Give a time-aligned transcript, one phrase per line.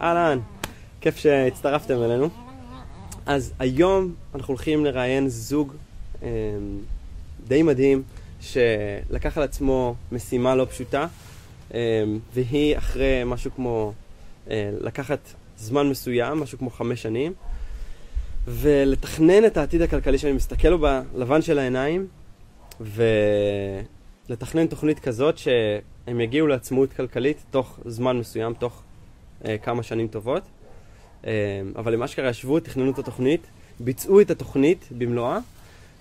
[0.00, 0.38] אהלן,
[1.00, 2.28] כיף שהצטרפתם אלינו.
[3.26, 5.72] אז היום אנחנו הולכים לראיין זוג
[6.22, 6.28] אה,
[7.48, 8.02] די מדהים,
[8.40, 11.06] שלקח על עצמו משימה לא פשוטה,
[11.74, 12.04] אה,
[12.34, 13.92] והיא אחרי משהו כמו,
[14.50, 15.18] אה, לקחת
[15.58, 17.32] זמן מסוים, משהו כמו חמש שנים,
[18.46, 22.06] ולתכנן את העתיד הכלכלי שאני מסתכל לו בלבן של העיניים,
[24.28, 28.82] ולתכנן תוכנית כזאת שהם יגיעו לעצמאות כלכלית תוך זמן מסוים, תוך
[29.62, 30.42] כמה שנים טובות.
[31.26, 31.32] אה,
[31.76, 33.40] אבל למה שקרה, ישבו, תכננו את התוכנית,
[33.80, 35.38] ביצעו את התוכנית במלואה,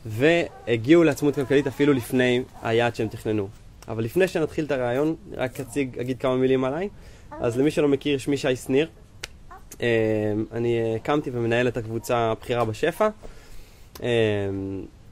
[0.05, 3.47] והגיעו לעצמאות כלכלית אפילו לפני היעד שהם תכננו.
[3.87, 6.89] אבל לפני שנתחיל את הרעיון, רק אציג, אגיד כמה מילים עליי.
[7.31, 8.89] אז למי שלא מכיר, שמי שי שניר.
[9.81, 9.87] אה,
[10.51, 13.09] אני הקמתי ומנהל את הקבוצה הבכירה בשפע.
[14.03, 14.09] אה,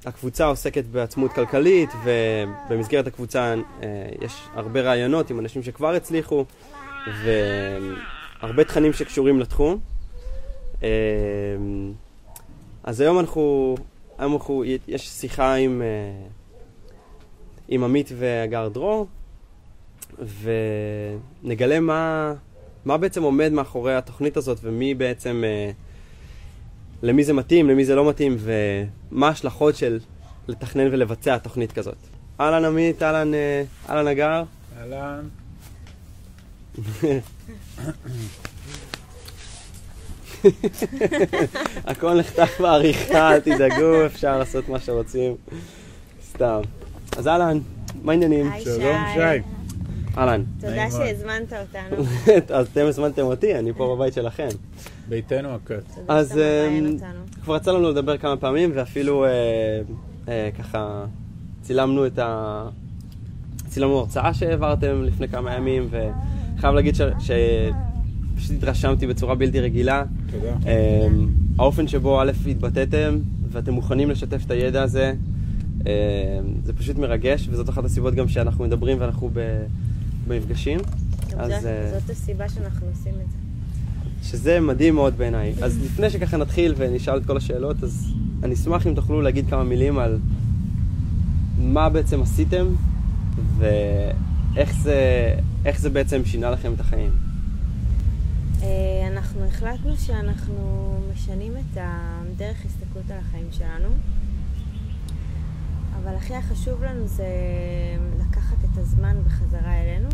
[0.05, 3.53] הקבוצה עוסקת בעצמאות כלכלית, ובמסגרת הקבוצה
[3.83, 3.87] אה,
[4.21, 6.45] יש הרבה רעיונות עם אנשים שכבר הצליחו,
[7.07, 9.79] והרבה תכנים שקשורים לתחום.
[12.83, 13.75] אז היום אנחנו,
[14.17, 15.81] היום אנחנו, יש שיחה עם,
[17.67, 19.07] עם עמית והגר דרור,
[21.43, 22.33] ונגלה מה,
[22.85, 25.71] מה בעצם עומד מאחורי התוכנית הזאת ומי בעצם, אה,
[27.03, 29.99] למי זה מתאים, למי זה לא מתאים ומה ההשלכות של
[30.47, 31.97] לתכנן ולבצע תוכנית כזאת.
[32.39, 34.43] אהלן עמית, אהלן, אה, הגר.
[34.79, 35.27] אהלן.
[41.85, 45.35] הכל נחתך בעריכה, אל תדאגו, אפשר לעשות מה שרוצים.
[46.29, 46.61] סתם.
[47.17, 47.59] אז אהלן,
[48.01, 48.51] מה העניינים?
[48.63, 49.41] שלום שי.
[50.17, 50.43] אהלן.
[50.59, 50.91] תודה.
[50.91, 52.03] שהזמנת אותנו.
[52.57, 54.47] אז אתם הזמנתם אותי, אני פה בבית שלכם.
[55.09, 55.99] ביתנו הקט.
[56.07, 56.97] אז אמ.
[57.43, 59.29] כבר יצא לנו לדבר כמה פעמים, ואפילו אה,
[60.27, 61.05] אה, ככה
[61.61, 62.63] צילמנו את ה...
[63.67, 65.87] צילמנו הרצאה שהעברתם לפני כמה ימים,
[66.61, 66.95] וחייב להגיד.
[66.95, 70.03] שפשוט התרשמתי בצורה בלתי רגילה.
[70.31, 70.53] תודה.
[70.67, 71.07] אה,
[71.59, 73.17] האופן שבו א' התבטאתם,
[73.51, 75.13] ואתם מוכנים לשתף את הידע הזה,
[75.87, 75.91] אה,
[76.63, 79.29] זה פשוט מרגש, וזאת אחת הסיבות גם שאנחנו מדברים ואנחנו.
[80.27, 80.79] במפגשים.
[81.37, 83.37] אז, זאת- אה, זאת הסיבה שאנחנו עושים את זה.
[84.29, 85.53] שזה מדהים מאוד בעיניי.
[85.61, 88.13] אז לפני שככה נתחיל ונשאל את כל השאלות, אז
[88.43, 90.17] אני אשמח אם תוכלו להגיד כמה מילים על
[91.59, 92.65] מה בעצם עשיתם
[93.57, 94.95] ואיך זה,
[95.65, 97.11] איך זה בעצם שינה לכם את החיים.
[98.61, 103.87] אה, אנחנו החלטנו שאנחנו משנים את הדרך הסתכלות על החיים שלנו,
[105.95, 107.25] אבל הכי החשוב לנו זה
[108.19, 110.09] לקחת את הזמן בחזרה אלינו,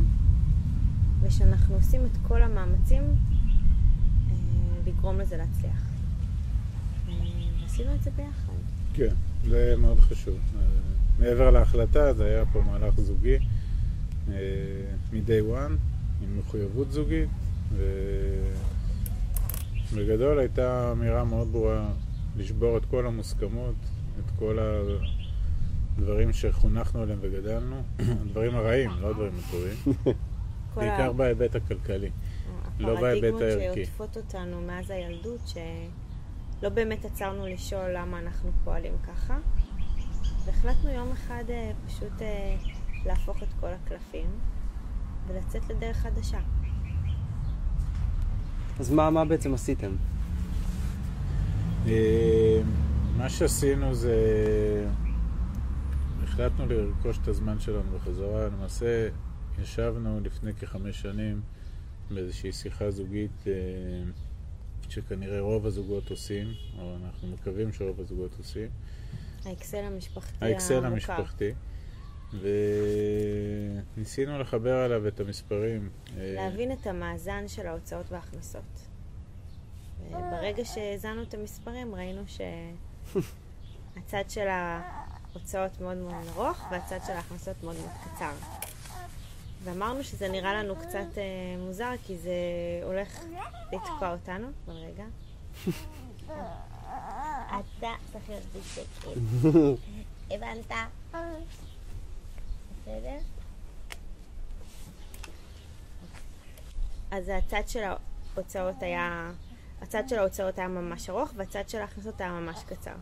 [1.21, 4.35] ושאנחנו עושים את כל המאמצים אה,
[4.87, 5.81] לגרום לזה להצליח.
[7.09, 7.13] אה,
[7.61, 8.53] ועשינו את זה ביחד.
[8.93, 9.15] כן,
[9.49, 10.37] זה מאוד חשוב.
[11.19, 13.37] מעבר להחלטה, זה היה פה מהלך זוגי
[14.27, 15.73] מ-day one,
[16.21, 17.29] עם מחויבות זוגית,
[19.93, 21.89] ובגדול הייתה אמירה מאוד ברורה
[22.37, 23.75] לשבור את כל המוסכמות,
[24.19, 24.59] את כל
[25.97, 27.83] הדברים שחונכנו עליהם וגדלנו,
[28.21, 29.93] הדברים הרעים, לא הדברים הטובים,
[30.75, 32.09] בעיקר בהיבט הכלכלי.
[32.79, 33.85] לא בהיבט הפרדיגמות הערכי.
[33.85, 39.37] שעוטפות אותנו מאז הילדות, שלא באמת עצרנו לשאול למה אנחנו פועלים ככה.
[40.45, 42.55] והחלטנו יום אחד אה, פשוט אה,
[43.07, 44.29] להפוך את כל הקלפים
[45.27, 46.39] ולצאת לדרך חדשה.
[48.79, 49.95] אז מה, מה בעצם עשיתם?
[51.87, 52.61] אה,
[53.17, 54.15] מה שעשינו זה...
[56.23, 58.47] החלטנו לרכוש את הזמן שלנו בחזרה.
[58.47, 59.09] למעשה,
[59.61, 61.41] ישבנו לפני כחמש שנים
[62.11, 63.53] באיזושהי שיחה זוגית אה,
[64.89, 66.47] שכנראה רוב הזוגות עושים,
[66.79, 68.69] או אנחנו מקווים שרוב הזוגות עושים.
[69.45, 71.13] האקסל המשפחתי האקסל המוכר.
[71.13, 71.51] המשפחתי.
[72.33, 75.89] וניסינו לחבר עליו את המספרים.
[76.17, 78.87] אה, להבין את המאזן של ההוצאות וההכנסות.
[80.11, 82.21] ברגע שהאזנו את המספרים ראינו
[83.95, 88.31] שהצד של ההוצאות מאוד מאוד ארוך והצד של ההכנסות מאוד מאוד קצר.
[89.63, 91.23] ואמרנו שזה נראה לנו קצת אה,
[91.57, 92.31] מוזר כי זה
[92.83, 93.19] הולך
[93.73, 94.47] לתקוע אותנו.
[94.67, 95.05] אבל רגע.
[97.59, 99.07] אתה צריך להיות בשקט.
[100.31, 100.71] הבנת?
[102.87, 103.17] בסדר?
[107.11, 107.83] אז הצד של
[108.35, 109.31] ההוצאות היה,
[109.81, 112.95] הצד של ההוצאות היה ממש ארוך והצד של ההכנסות היה ממש קצר.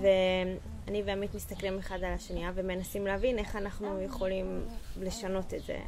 [0.00, 4.64] ואני ועמית מסתכלים אחד על השנייה ומנסים להבין איך אנחנו יכולים
[5.00, 5.78] לשנות את זה.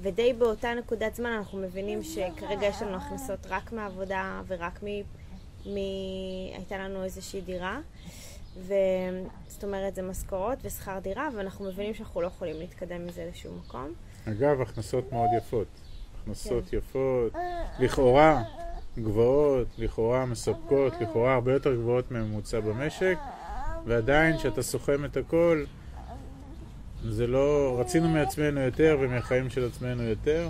[0.00, 4.86] ודי באותה נקודת זמן אנחנו מבינים שכרגע יש לנו הכנסות רק מעבודה ורק מ...
[5.66, 5.76] מ...
[6.56, 7.80] הייתה לנו איזושהי דירה.
[8.58, 13.92] וזאת אומרת זה משכורות ושכר דירה ואנחנו מבינים שאנחנו לא יכולים להתקדם מזה לשום מקום.
[14.28, 15.66] אגב, הכנסות מאוד יפות.
[16.22, 16.76] הכנסות כן.
[16.76, 17.32] יפות,
[17.78, 18.42] לכאורה
[18.98, 23.18] גבוהות, לכאורה מספקות, לכאורה הרבה יותר גבוהות מהממוצע במשק,
[23.86, 25.64] ועדיין כשאתה סוכם את הכל,
[27.04, 27.76] זה לא...
[27.80, 30.48] רצינו מעצמנו יותר ומהחיים של עצמנו יותר,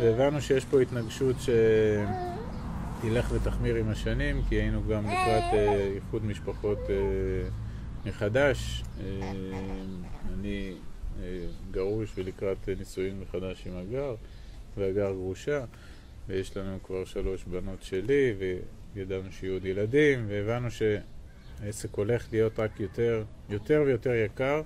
[0.00, 1.36] והבנו שיש פה התנגשות
[2.98, 6.94] שתלך ותחמיר עם השנים, כי היינו גם לקראת אה, איחוד משפחות אה,
[8.06, 8.84] מחדש.
[9.00, 9.32] אה,
[10.34, 10.74] אני
[11.70, 14.14] גרוש ולקראת נישואין מחדש עם הגר,
[14.76, 15.64] והגר גרושה,
[16.28, 18.34] ויש לנו כבר שלוש בנות שלי,
[18.94, 24.62] וידענו שיהיו עוד ילדים, והבנו שהעסק הולך להיות רק יותר, יותר ויותר יקר.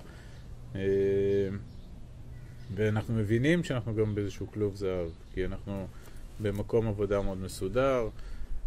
[2.75, 5.87] ואנחנו מבינים שאנחנו גם באיזשהו כלוב זהב, כי אנחנו
[6.39, 8.09] במקום עבודה מאוד מסודר,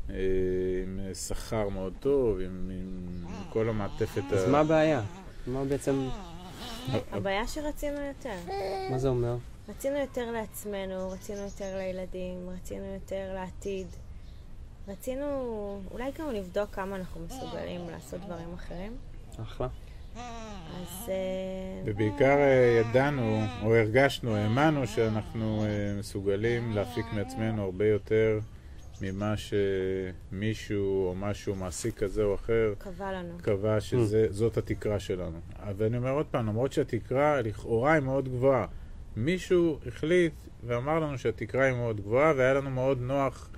[0.08, 5.02] עם שכר מאוד טוב, עם, עם כל המעטפת אז מה הבעיה?
[5.46, 6.08] מה בעצם,
[7.12, 8.36] הבעיה שרצינו יותר.
[8.90, 9.36] מה זה אומר?
[9.68, 13.86] רצינו יותר לעצמנו, רצינו יותר לילדים, רצינו יותר לעתיד.
[14.88, 18.96] רצינו אולי גם לבדוק כמה אנחנו מסוגלים לעשות דברים אחרים.
[19.42, 19.68] אחלה.
[20.16, 21.08] אז...
[21.08, 28.38] אה, ובעיקר אה, ידענו, או הרגשנו, האמנו שאנחנו אה, מסוגלים להפיק מעצמנו הרבה יותר
[29.02, 33.38] ממה שמישהו או משהו, מעסיק כזה או אחר, קבע לנו.
[33.42, 35.38] קבע שזאת התקרה שלנו.
[35.62, 38.66] אבל אני אומר עוד פעם, למרות שהתקרה לכאורה היא מאוד גבוהה,
[39.16, 40.32] מישהו החליט
[40.66, 43.50] ואמר לנו שהתקרה היא מאוד גבוהה, והיה לנו מאוד נוח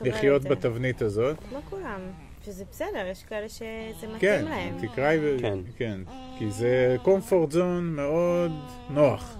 [0.00, 0.48] לחיות את זה.
[0.48, 1.36] בתבנית הזאת.
[1.48, 2.00] כמו כולם.
[2.44, 3.64] שזה בסדר, יש כאלה שזה
[4.06, 4.76] מתאים כן, להם.
[4.78, 5.38] התקרה היא...
[5.40, 5.58] כן.
[5.76, 6.00] כן.
[6.38, 8.52] כי זה comfort zone מאוד
[8.90, 9.36] נוח.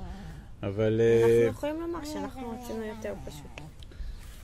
[0.63, 3.61] אבל אנחנו אה, יכולים לומר שאנחנו רצינו יותר פשוט.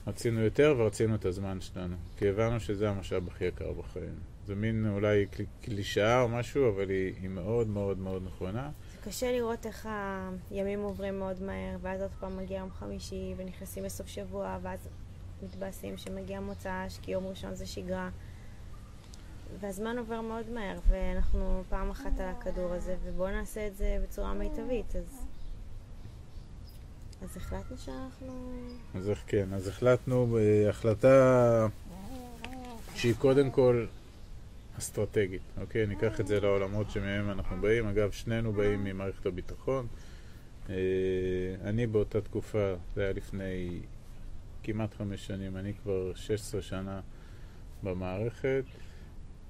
[0.07, 1.95] רצינו יותר ורצינו את הזמן שלנו.
[2.17, 4.15] כי הבנו שזה המשאב הכי יקר בחיים.
[4.47, 8.69] זה מין אולי קל- קלישאה או משהו, אבל היא, היא מאוד מאוד מאוד נכונה.
[8.91, 9.89] זה קשה לראות איך
[10.51, 14.79] הימים עוברים מאוד מהר, ואז עוד פעם מגיע יום חמישי, ונכנסים לסוף שבוע, ואז
[15.43, 18.09] מתבאסים שמגיע מוצ"ש, כי יום ראשון זה שגרה.
[19.59, 24.33] והזמן עובר מאוד מהר, ואנחנו פעם אחת על הכדור הזה, ובואו נעשה את זה בצורה
[24.33, 25.25] מיטבית, אז...
[27.21, 28.51] אז החלטנו שאנחנו...
[28.95, 29.53] אז איך כן?
[29.53, 31.67] אז החלטנו בהחלטה
[32.95, 33.85] שהיא קודם כל
[34.79, 35.87] אסטרטגית, אוקיי?
[35.87, 37.87] ניקח את זה לעולמות שמהם אנחנו באים.
[37.87, 39.87] אגב, שנינו באים ממערכת הביטחון.
[40.69, 40.75] אה,
[41.63, 43.79] אני באותה תקופה, זה היה לפני
[44.63, 47.01] כמעט חמש שנים, אני כבר 16 שנה
[47.83, 48.63] במערכת,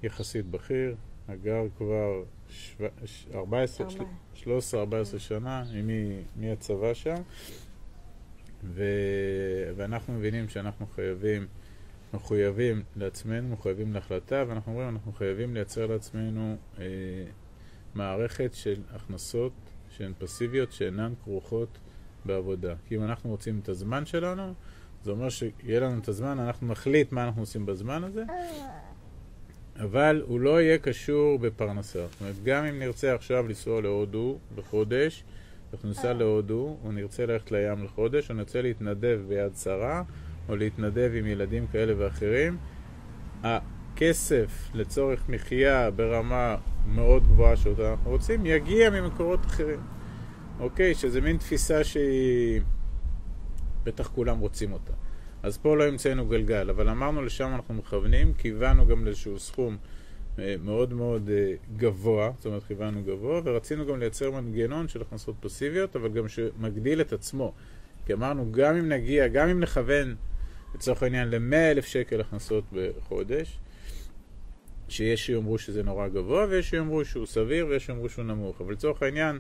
[0.03, 0.95] יחסית בכיר.
[1.27, 4.03] הגר כבר שו- ש- 14, ארבע.
[5.15, 7.15] 13-14 שנה, היא מ- מהצבא שם.
[8.63, 8.83] ו...
[9.75, 11.48] ואנחנו מבינים שאנחנו חייבים,
[12.13, 16.83] מחויבים לעצמנו, מחויבים להחלטה, ואנחנו אומרים, אנחנו חייבים לייצר לעצמנו אה,
[17.95, 19.51] מערכת של הכנסות
[19.89, 21.77] שהן פסיביות, שאינן כרוכות
[22.25, 22.74] בעבודה.
[22.88, 24.54] כי אם אנחנו רוצים את הזמן שלנו,
[25.04, 28.24] זה אומר שיהיה לנו את הזמן, אנחנו נחליט מה אנחנו עושים בזמן הזה,
[29.81, 32.00] אבל הוא לא יהיה קשור בפרנסה.
[32.00, 35.24] זאת אומרת, גם אם נרצה עכשיו לנסוע להודו בחודש,
[35.74, 40.04] אנחנו ניסע להודו, או נרצה ללכת לים לחודש, או נרצה להתנדב ביד שרה,
[40.50, 42.57] או להתנדב עם ילדים כאלה ואחרים,
[43.44, 46.56] הכסף לצורך מחיה ברמה
[46.88, 49.80] מאוד גבוהה שאותה אנחנו רוצים, יגיע ממקורות אחרים.
[50.60, 50.95] אוקיי?
[50.95, 52.62] שזה מין תפיסה שהיא...
[53.83, 54.94] בטח כולם רוצים אותה.
[55.43, 59.77] אז פה לא המצאנו גלגל, אבל אמרנו לשם אנחנו מכוונים, כיוונו גם לאיזשהו סכום
[60.39, 65.35] אה, מאוד מאוד אה, גבוה, זאת אומרת כיוונו גבוה, ורצינו גם לייצר מנגנון של הכנסות
[65.39, 67.54] פסיביות, אבל גם שמגדיל את עצמו.
[68.06, 70.16] כי אמרנו, גם אם נגיע, גם אם נכוון,
[70.75, 73.59] לצורך העניין, ל-100 אלף שקל הכנסות בחודש,
[74.89, 78.61] שיש שיאמרו שזה נורא גבוה, ויש שיאמרו שהוא סביר, ויש שיאמרו שהוא נמוך.
[78.61, 79.39] אבל לצורך העניין,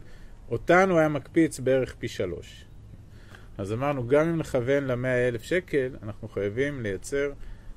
[0.49, 2.65] אותנו היה מקפיץ בערך פי שלוש.
[3.57, 7.31] אז אמרנו, גם אם נכוון ל-100 אלף שקל, אנחנו חייבים לייצר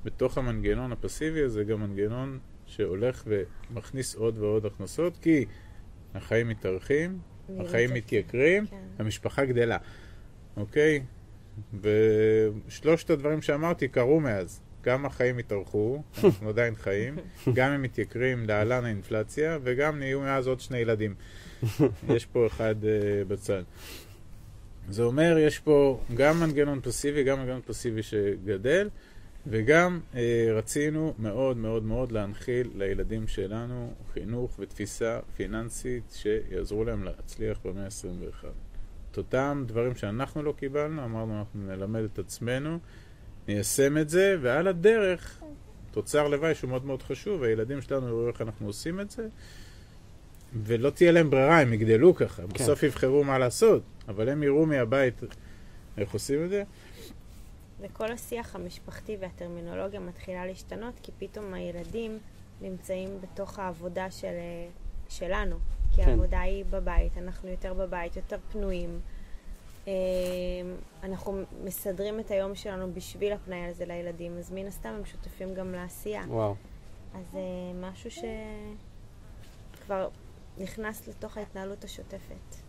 [0.04, 5.44] בתוך המנגנון הפסיבי הזה גם מנגנון שהולך ומכניס עוד ועוד הכנסות, כי
[6.14, 7.18] החיים מתארחים,
[7.58, 8.76] החיים מתייקרים, כן.
[8.98, 9.78] המשפחה גדלה,
[10.56, 11.02] אוקיי?
[11.80, 14.60] ושלושת הדברים שאמרתי קרו מאז.
[14.82, 17.16] גם החיים התארכו, אנחנו עדיין חיים,
[17.56, 21.14] גם הם מתייקרים להלן האינפלציה, וגם נהיו מאז עוד שני ילדים.
[22.08, 22.86] יש פה אחד uh,
[23.28, 23.62] בצד.
[24.88, 28.88] זה אומר, יש פה גם מנגנון פסיבי, גם מנגנון פסיבי שגדל,
[29.46, 37.58] וגם אה, רצינו מאוד מאוד מאוד להנחיל לילדים שלנו חינוך ותפיסה פיננסית שיעזרו להם להצליח
[37.64, 38.46] במאה ה-21.
[39.10, 42.78] את אותם דברים שאנחנו לא קיבלנו, אמרנו אנחנו נלמד את עצמנו,
[43.48, 45.42] ניישם את זה, ועל הדרך,
[45.90, 49.28] תוצר לוואי שהוא מאוד מאוד חשוב, הילדים שלנו יראו איך אנחנו עושים את זה,
[50.62, 52.48] ולא תהיה להם ברירה, הם יגדלו ככה, כן.
[52.48, 55.20] בסוף יבחרו מה לעשות, אבל הם יראו מהבית
[55.96, 56.62] איך עושים את זה.
[57.80, 62.18] וכל השיח המשפחתי והטרמינולוגיה מתחילה להשתנות, כי פתאום הילדים
[62.60, 64.68] נמצאים בתוך העבודה של, אה,
[65.08, 65.56] שלנו.
[65.94, 66.08] כי כן.
[66.08, 69.00] העבודה היא בבית, אנחנו יותר בבית, יותר פנויים.
[69.88, 69.92] אה,
[71.02, 75.72] אנחנו מסדרים את היום שלנו בשביל הפנאי הזה לילדים, אז מן הסתם הם שותפים גם
[75.72, 76.22] לעשייה.
[76.28, 76.54] וואו.
[77.14, 77.40] אז זה
[77.80, 78.10] משהו
[79.80, 80.08] שכבר
[80.58, 82.63] נכנס לתוך ההתנהלות השוטפת.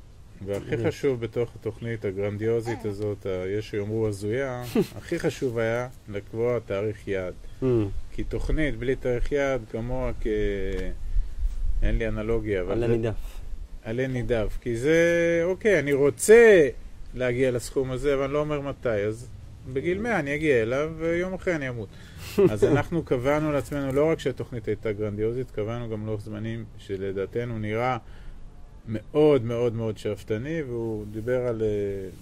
[0.46, 3.26] והכי חשוב בתוך התוכנית הגרנדיוזית הזאת,
[3.58, 4.64] יש שיאמרו הזויה,
[4.98, 7.34] הכי חשוב היה לקבוע תאריך יעד.
[7.62, 7.66] Mm,
[8.12, 10.28] כי תוכנית בלי תאריך יעד כמוה כ...
[11.84, 13.40] אין לי אנלוגיה, אבל עלה זה נידף.
[13.84, 14.58] עלה נידף.
[14.62, 16.70] כי זה, אוקיי, אני רוצה
[17.14, 18.90] להגיע לסכום הזה, אבל אני לא אומר מתי.
[18.90, 19.28] אז
[19.74, 21.90] בגיל 100 אני אגיע אליו, ויום אחרי אני אמות.
[22.52, 27.98] אז אנחנו קבענו לעצמנו, לא רק שהתוכנית הייתה גרנדיוזית, קבענו גם לוח זמנים שלדעתנו נראה
[28.88, 31.68] מאוד מאוד מאוד שאפתני, והוא דיבר על אה,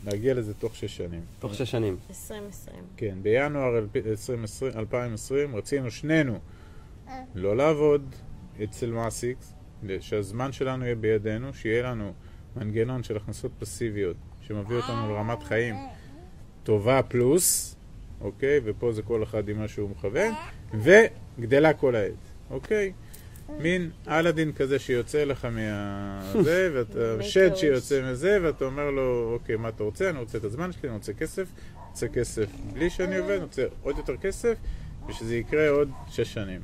[0.05, 1.22] להגיע לזה תוך שש שנים.
[1.39, 1.98] תוך שש שנים.
[2.10, 2.77] 2020.
[2.98, 6.39] כן, בינואר 2020, 2020 רצינו שנינו
[7.36, 8.15] לא לעבוד
[8.63, 9.38] אצל מעסיק,
[10.00, 12.13] שהזמן שלנו יהיה בידינו, שיהיה לנו
[12.55, 15.75] מנגנון של הכנסות פסיביות שמביא אותנו לרמת חיים
[16.63, 17.75] טובה פלוס,
[18.22, 18.60] אוקיי?
[18.63, 20.34] ופה זה כל אחד עם מה שהוא מכוון,
[20.74, 22.13] וגדלה כל העת,
[22.50, 22.93] אוקיי?
[23.50, 29.69] מין אלאדין כזה שיוצא לך מהזה, ואתה שד שיוצא מזה, ואתה אומר לו, אוקיי, מה
[29.69, 30.09] אתה רוצה?
[30.09, 33.43] אני רוצה את הזמן שלי, אני רוצה כסף, אני רוצה כסף בלי שאני עובד, אני
[33.43, 34.57] רוצה עוד יותר כסף,
[35.09, 36.62] ושזה יקרה עוד שש שנים.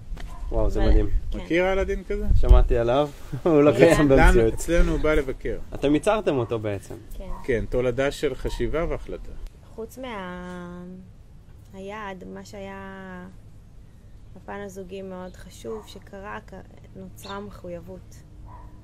[0.52, 1.10] וואו, זה מדהים.
[1.32, 1.38] כן.
[1.40, 2.26] מכיר אלאדין כזה?
[2.36, 3.10] שמעתי עליו,
[3.44, 4.54] הוא לא קיים לנו- במציאות.
[4.54, 5.58] אצלנו הוא בא לבקר.
[5.74, 6.96] אתם ייצרתם אותו בעצם.
[7.18, 7.24] כן.
[7.44, 9.32] כן, תולדה של חשיבה והחלטה.
[9.76, 10.84] חוץ מה...
[11.74, 13.26] היעד, מה שהיה
[14.44, 16.40] בפן הזוגי מאוד חשוב שקרה,
[16.96, 18.16] נוצרה מחויבות.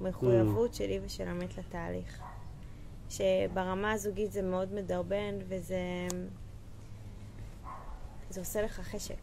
[0.02, 2.22] מחויבות שלי ושל עמית לתהליך.
[3.10, 6.08] שברמה הזוגית זה מאוד מדרבן וזה...
[8.30, 9.16] זה עושה לך חשק.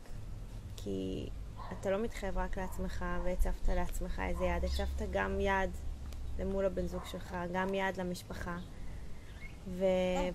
[0.76, 1.28] כי
[1.72, 5.70] אתה לא מתחייב רק לעצמך והצבת לעצמך איזה יעד, הצבת גם יעד
[6.38, 8.58] למול הבן זוג שלך, גם יעד למשפחה
[9.68, 9.84] ו...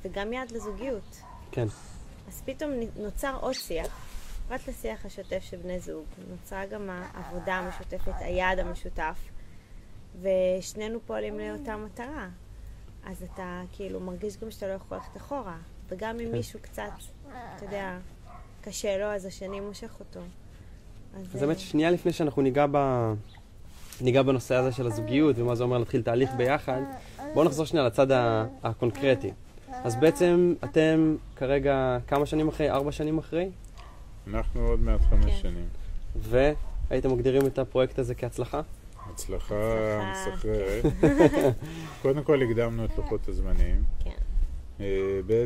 [0.02, 1.22] וגם יעד לזוגיות.
[1.52, 1.68] כן.
[2.28, 4.07] אז פתאום נוצר עוד שיח,
[4.48, 9.18] פרט לשיח השוטף של בני זוג, נוצרה גם העבודה המשותפת, היעד המשותף,
[10.22, 12.28] ושנינו פועלים לאותה מטרה.
[13.06, 15.58] אז אתה כאילו מרגיש גם שאתה לא יכול ללכת אחורה,
[15.90, 16.32] וגם אם כן.
[16.32, 16.92] מישהו קצת,
[17.28, 17.98] אתה יודע,
[18.62, 20.20] קשה לו, אז השני מושך אותו.
[21.16, 22.78] אז אה, באמת שנייה לפני שאנחנו ניגע ב...
[24.02, 26.82] ניגע בנושא הזה של הזוגיות ומה זה אומר להתחיל תהליך ביחד,
[27.34, 28.08] בואו נחזור שנייה לצד
[28.64, 29.32] הקונקרטי.
[29.72, 32.70] אז בעצם אתם כרגע כמה שנים אחרי?
[32.70, 33.50] ארבע שנים אחרי?
[34.30, 35.32] אנחנו עוד מעט חמש כן.
[35.42, 35.68] שנים.
[36.16, 38.62] והייתם מגדירים את הפרויקט הזה כהצלחה?
[39.10, 39.56] הצלחה
[40.12, 40.86] מסחררת.
[42.02, 43.84] קודם כל הקדמנו את לוחות הזמנים.
[44.00, 44.12] כן.
[44.80, 45.46] אה, ב' אה,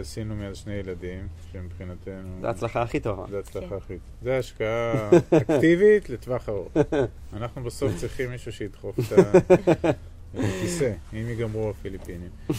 [0.00, 2.40] עשינו מיד שני ילדים, שמבחינתנו...
[2.40, 3.24] זו ההצלחה הכי טובה.
[3.30, 3.76] זה הצלחה כן.
[3.76, 3.94] הכי.
[4.22, 6.72] זה השקעה אקטיבית לטווח ארוך.
[7.32, 9.18] אנחנו בסוף צריכים מישהו שידחוף את
[10.38, 12.30] הכיסא, אם ייגמרו הפיליפינים.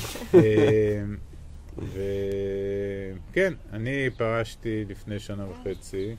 [1.77, 6.15] וכן, אני פרשתי לפני שנה וחצי.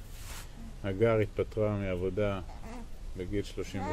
[0.85, 2.41] הגר התפטרה מעבודה
[3.17, 3.91] בגיל 35.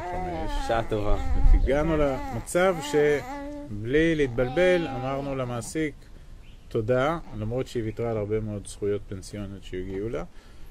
[0.68, 1.16] שעה טובה.
[1.52, 5.94] הגענו למצב שבלי להתבלבל אמרנו למעסיק
[6.68, 10.24] תודה, למרות שהיא ויתרה על הרבה מאוד זכויות פנסיוניות שהגיעו לה.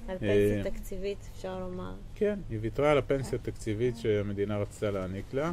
[0.08, 1.94] על אה, פנסיה תקציבית, אפשר לומר.
[2.16, 5.52] כן, היא ויתרה על הפנסיה התקציבית שהמדינה רצתה להעניק לה.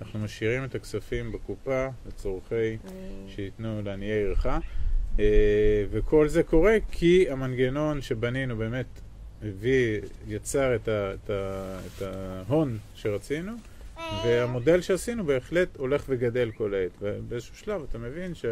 [0.00, 2.76] אנחנו משאירים את הכספים בקופה לצורכי.
[3.28, 4.46] שייתנו לעניי עירך.
[5.18, 5.24] אה,
[5.90, 8.86] וכל זה קורה כי המנגנון שבנינו באמת
[9.42, 13.52] הביא, יצר את, ה, את, ה, את ההון שרצינו,
[14.24, 16.90] והמודל שעשינו בהחלט הולך וגדל כל העת.
[17.00, 18.44] ובאיזשהו שלב אתה מבין ש...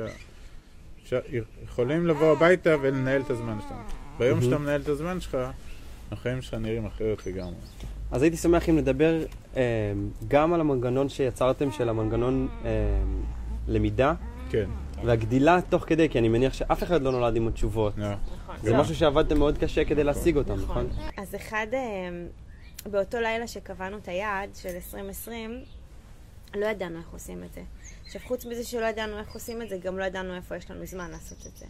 [1.05, 3.73] שיכולים לבוא הביתה ולנהל את הזמן שלך.
[4.19, 4.43] ביום מהמם.
[4.43, 5.39] שאתה מנהל את הזמן שלך,
[6.11, 7.55] החיים שלך נראים אחרת לגמרי.
[8.11, 9.25] אז הייתי שמח אם נדבר
[9.57, 9.63] אה,
[10.29, 12.71] גם על המנגנון שיצרתם של המנגנון אה,
[13.69, 14.15] למידה
[14.51, 14.71] כן.
[15.05, 17.99] והגדילה תוך כדי, כי אני מניח שאף אחד לא נולד עם התשובות.
[17.99, 18.57] נכון.
[18.63, 20.89] זה משהו שעבדתם מאוד קשה כדי להשיג אותם, נכון?
[21.17, 21.81] אז אחד, אה,
[22.91, 25.61] באותו לילה שקבענו את היעד של 2020,
[26.55, 27.61] לא ידענו איך עושים את זה.
[28.05, 30.87] עכשיו, חוץ מזה שלא ידענו איך עושים את זה, גם לא ידענו איפה יש לנו
[30.87, 31.67] זמן לעשות את זה.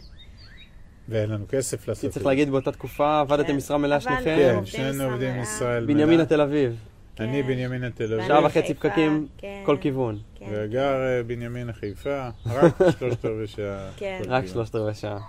[1.09, 2.19] ואין לנו כסף לעשות כי את זה.
[2.19, 3.55] צריך להגיד, באותה תקופה עבדתם כן.
[3.55, 4.01] משרה מלאה.
[4.01, 4.23] שניכם.
[4.23, 5.41] כן, שנינו משרה עובדים.
[5.41, 6.25] ישראל בנימינה מלאה.
[6.25, 6.75] תל אביב.
[7.21, 7.47] אני כן.
[7.47, 8.27] בנימינה תל אביב.
[8.27, 10.19] שעה וחצי פקקים, כן, כל כיוון.
[10.35, 10.45] כן.
[10.51, 13.89] וגר אה, בנימינה חיפה, רק שלושת רבעי שעה.
[13.97, 14.21] כן.
[14.27, 14.45] רק.
[14.45, 15.19] שלושת רבעי שעה.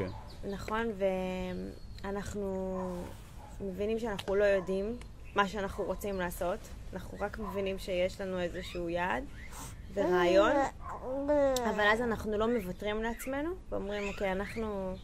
[0.51, 0.87] נכון,
[2.05, 2.79] ואנחנו
[3.61, 4.97] מבינים שאנחנו לא יודעים
[5.35, 6.59] מה שאנחנו רוצים לעשות,
[6.93, 9.25] אנחנו רק מבינים שיש לנו איזשהו יעד
[9.95, 10.53] ורעיון,
[11.71, 14.95] אבל אז אנחנו לא מוותרים לעצמנו ואומרים, אוקיי, אנחנו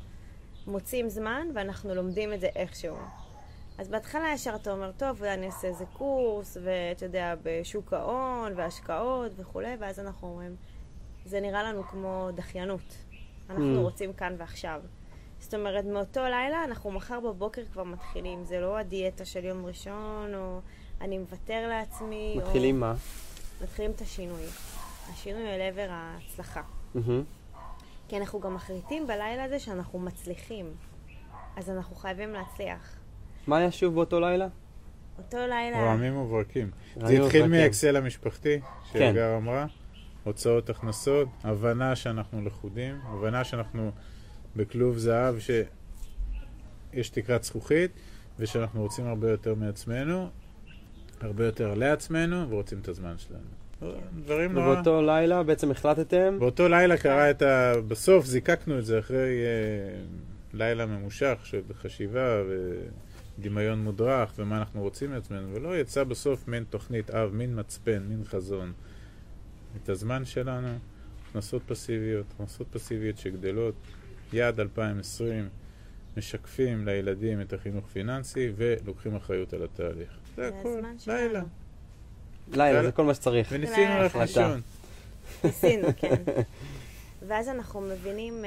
[0.66, 2.96] מוצאים זמן ואנחנו לומדים את זה איכשהו.
[3.78, 9.32] אז בהתחלה ישר אתה אומר, טוב, אני אעשה איזה קורס, ואתה יודע, בשוק ההון, והשקעות
[9.36, 10.56] וכולי, ואז אנחנו אומרים,
[11.24, 12.96] זה נראה לנו כמו דחיינות.
[13.50, 13.82] אנחנו Mm.
[13.82, 14.80] רוצים כאן ועכשיו.
[15.40, 18.44] זאת אומרת, מאותו לילה אנחנו מחר בבוקר כבר מתחילים.
[18.44, 20.60] זה לא הדיאטה של יום ראשון, או
[21.00, 22.90] אני מוותר לעצמי, מתחילים מה?
[22.90, 23.64] או...
[23.64, 24.42] מתחילים את השינוי.
[25.12, 26.62] השינוי אל עבר ההצלחה.
[28.08, 30.66] כי אנחנו גם מחליטים בלילה הזה שאנחנו מצליחים.
[31.56, 32.94] אז אנחנו חייבים להצליח.
[33.48, 34.48] מה היה שוב באותו לילה?
[35.18, 35.82] אותו לילה...
[35.82, 36.70] רעמים וברקים.
[37.06, 37.46] זה התחיל.
[37.46, 38.60] מאקסל המשפחתי,
[38.92, 38.98] כן.
[38.98, 39.66] שאגר אמרה,
[40.24, 43.90] הוצאות הכנסות, הבנה שאנחנו לכודים, הבנה שאנחנו
[44.56, 47.90] בכלוב זהב שיש תקרת זכוכית,
[48.38, 50.28] ושאנחנו רוצים הרבה יותר מעצמנו,
[51.20, 53.94] הרבה יותר לעצמנו, ורוצים את הזמן שלנו.
[54.24, 54.66] דברים נורא...
[54.66, 57.72] ובאותו לילה בעצם החלטתם, באותו לילה קרה את ה...
[57.88, 60.00] בסוף זיקקנו את זה אחרי אה,
[60.52, 62.42] לילה ממושך של חשיבה
[63.38, 68.24] ודמיון מודרך ומה אנחנו רוצים מעצמנו, ולא יצא בסוף מין תוכנית אב, מין מצפן, מין
[68.24, 68.72] חזון.
[69.82, 70.68] את הזמן שלנו,
[71.30, 73.74] הכנסות פסיביות, הכנסות פסיביות שגדלות,
[74.32, 75.48] יעד 2020,
[76.16, 80.10] משקפים לילדים את החינוך פיננסי ולוקחים אחריות על התהליך.
[80.36, 80.80] זה זה הכל.
[81.06, 81.42] לילה.
[82.52, 83.48] לילה, זה כל מה שצריך.
[83.50, 84.20] וניסינו ללכת.
[84.20, 84.60] לישון.
[85.44, 86.22] ניסינו, כן.
[87.28, 88.44] ואז אנחנו מבינים...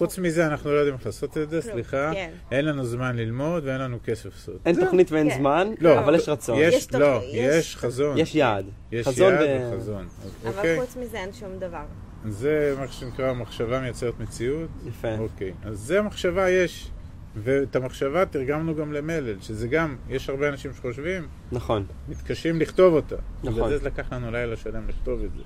[0.00, 2.10] חוץ מזה, אנחנו לא יודעים איך לעשות את זה, כלום, סליחה.
[2.14, 2.30] כן.
[2.50, 4.60] אין לנו זמן ללמוד ואין לנו כסף לעשות.
[4.66, 4.84] אין זהו.
[4.84, 5.38] תוכנית ואין כן.
[5.38, 6.58] זמן, לא, אבל יש רצון.
[6.60, 8.18] יש, לא, תוכנית, יש חזון.
[8.18, 8.64] יש יעד.
[8.92, 10.08] יש חזון יעד וחזון.
[10.42, 10.80] אבל אוקיי?
[10.80, 11.82] חוץ מזה אין שום דבר.
[12.28, 14.68] זה מה שנקרא מחשבה מייצרת מציאות.
[14.88, 15.18] יפה.
[15.18, 15.52] אוקיי.
[15.64, 16.90] אז זה מחשבה יש.
[17.36, 21.84] ואת המחשבה תרגמנו גם למלל, שזה גם, יש הרבה אנשים שחושבים, נכון.
[22.08, 23.16] מתקשים לכתוב אותה.
[23.44, 23.54] נכון.
[23.54, 25.42] בגלל זה לקח לנו לילה שלם לכתוב את זה.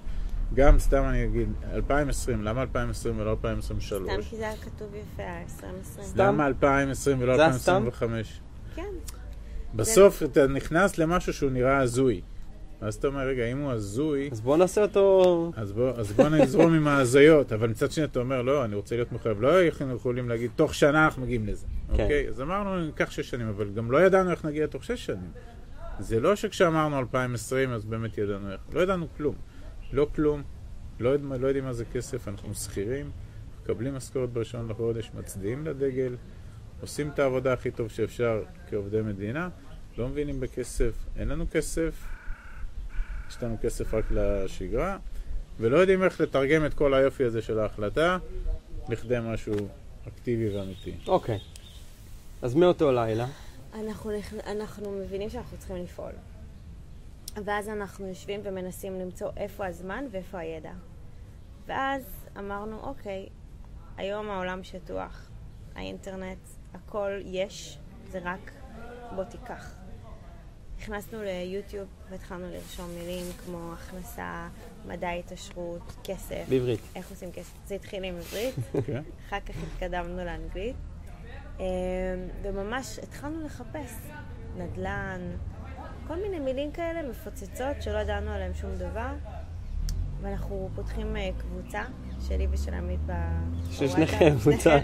[0.55, 4.03] גם, סתם אני אגיד, 2020, למה 2020 ולא 2023?
[4.13, 6.03] סתם כי זה היה כתוב יפה, ה-2020.
[6.03, 6.23] סתם.
[6.23, 7.83] למה 2020 ולא זה היה סתם?
[7.87, 8.41] 2025?
[8.75, 8.83] כן.
[9.75, 12.21] בסוף אתה נכנס למשהו שהוא נראה הזוי.
[12.83, 15.53] ואז אתה אומר, רגע, אם הוא הזוי, אז בואו נעשה אותו...
[15.57, 17.53] אז בוא, אז בוא נזרום עם ההזיות.
[17.53, 19.41] אבל מצד שני אתה אומר, לא, אני רוצה להיות מחויב.
[19.41, 21.67] לא אנחנו יכולים להגיד, תוך שנה אנחנו מגיעים לזה.
[21.97, 22.03] כן.
[22.03, 22.29] אוקיי?
[22.29, 25.31] אז אמרנו, ניקח שש שנים, אבל גם לא ידענו איך נגיע תוך שש שנים.
[25.99, 28.61] זה לא שכשאמרנו 2020, אז באמת ידענו איך.
[28.73, 29.35] לא ידענו כלום.
[29.95, 30.43] לא כלום.
[31.01, 33.11] לא, יודע- לא יודעים מה זה כסף, אנחנו שכירים,
[33.63, 36.17] מקבלים משכורת בראשון לחודש, מצדיעים לדגל,
[36.81, 39.49] עושים את העבודה הכי טוב שאפשר כעובדי מדינה,
[39.99, 41.95] לא מבינים בכסף, אין לנו כסף,
[43.31, 44.99] יש לנו כסף רק לשגרה,
[45.61, 48.19] ולא יודעים איך לתרגם את כל היופי הזה של ההחלטה
[48.89, 49.55] לכדי משהו
[50.09, 50.95] אקטיבי ואמיתי.
[51.07, 51.39] אוקיי.
[52.43, 53.27] אז מאותו לילה,
[53.75, 54.11] אנחנו,
[54.47, 56.13] אנחנו מבינים שאנחנו צריכים לפעול.
[57.45, 60.73] ואז אנחנו יושבים ומנסים למצוא איפה הזמן ואיפה הידע.
[61.67, 63.29] ואז אמרנו, אוקיי,
[63.97, 65.31] היום העולם שטוח,
[65.75, 66.39] האינטרנט,
[66.75, 67.79] הכל יש,
[68.11, 68.51] זה רק
[69.15, 69.75] בוא תיקח.
[70.79, 74.49] נכנסנו ליוטיוב והתחלנו לרשום מילים כמו הכנסה,
[74.87, 76.81] מדע התעשרות, כסף, בעברית.
[76.95, 77.53] איך עושים כסף.
[77.67, 78.55] זה התחיל עם עברית,
[78.87, 79.03] כן?
[79.29, 80.77] אחר כך התקדמנו לאנגלית,
[81.61, 81.65] אה,
[82.43, 83.97] וממש התחלנו לחפש
[84.57, 85.21] נדל"ן,
[86.09, 89.13] כל מיני מילים כאלה מפוצצות שלא ידענו עליהן שום דבר,
[90.23, 91.83] ואנחנו פותחים אה, קבוצה
[92.29, 93.13] שלי ושל עמית ב...
[93.71, 93.89] של.
[93.93, 94.79] שניכם, קבוצה.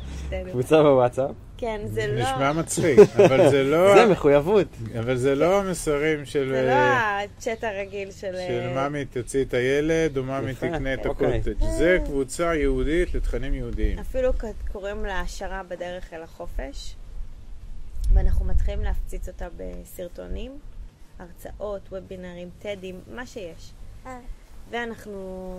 [0.50, 1.30] קבוצה בוואטסאפ.
[1.56, 2.22] כן, זה לא...
[2.22, 3.94] נשמע מצחיק, אבל זה לא...
[3.96, 4.66] זה מחויבות.
[4.98, 6.48] אבל זה לא המסרים של...
[6.48, 8.32] זה לא אה, הצ'אט הרגיל של...
[8.48, 11.38] של אה, ממי תוציא את הילד, או ממי תקנה את אוקיי.
[11.38, 11.64] הקוטג'.
[11.78, 13.98] זה קבוצה ייעודית לתכנים יהודיים.
[13.98, 14.30] אפילו
[14.72, 16.94] קוראים לה העשרה בדרך אל החופש,
[18.14, 20.58] ואנחנו מתחילים להפציץ אותה בסרטונים,
[21.20, 23.72] הרצאות, וובינרים, טדים, מה שיש.
[24.70, 25.12] ואנחנו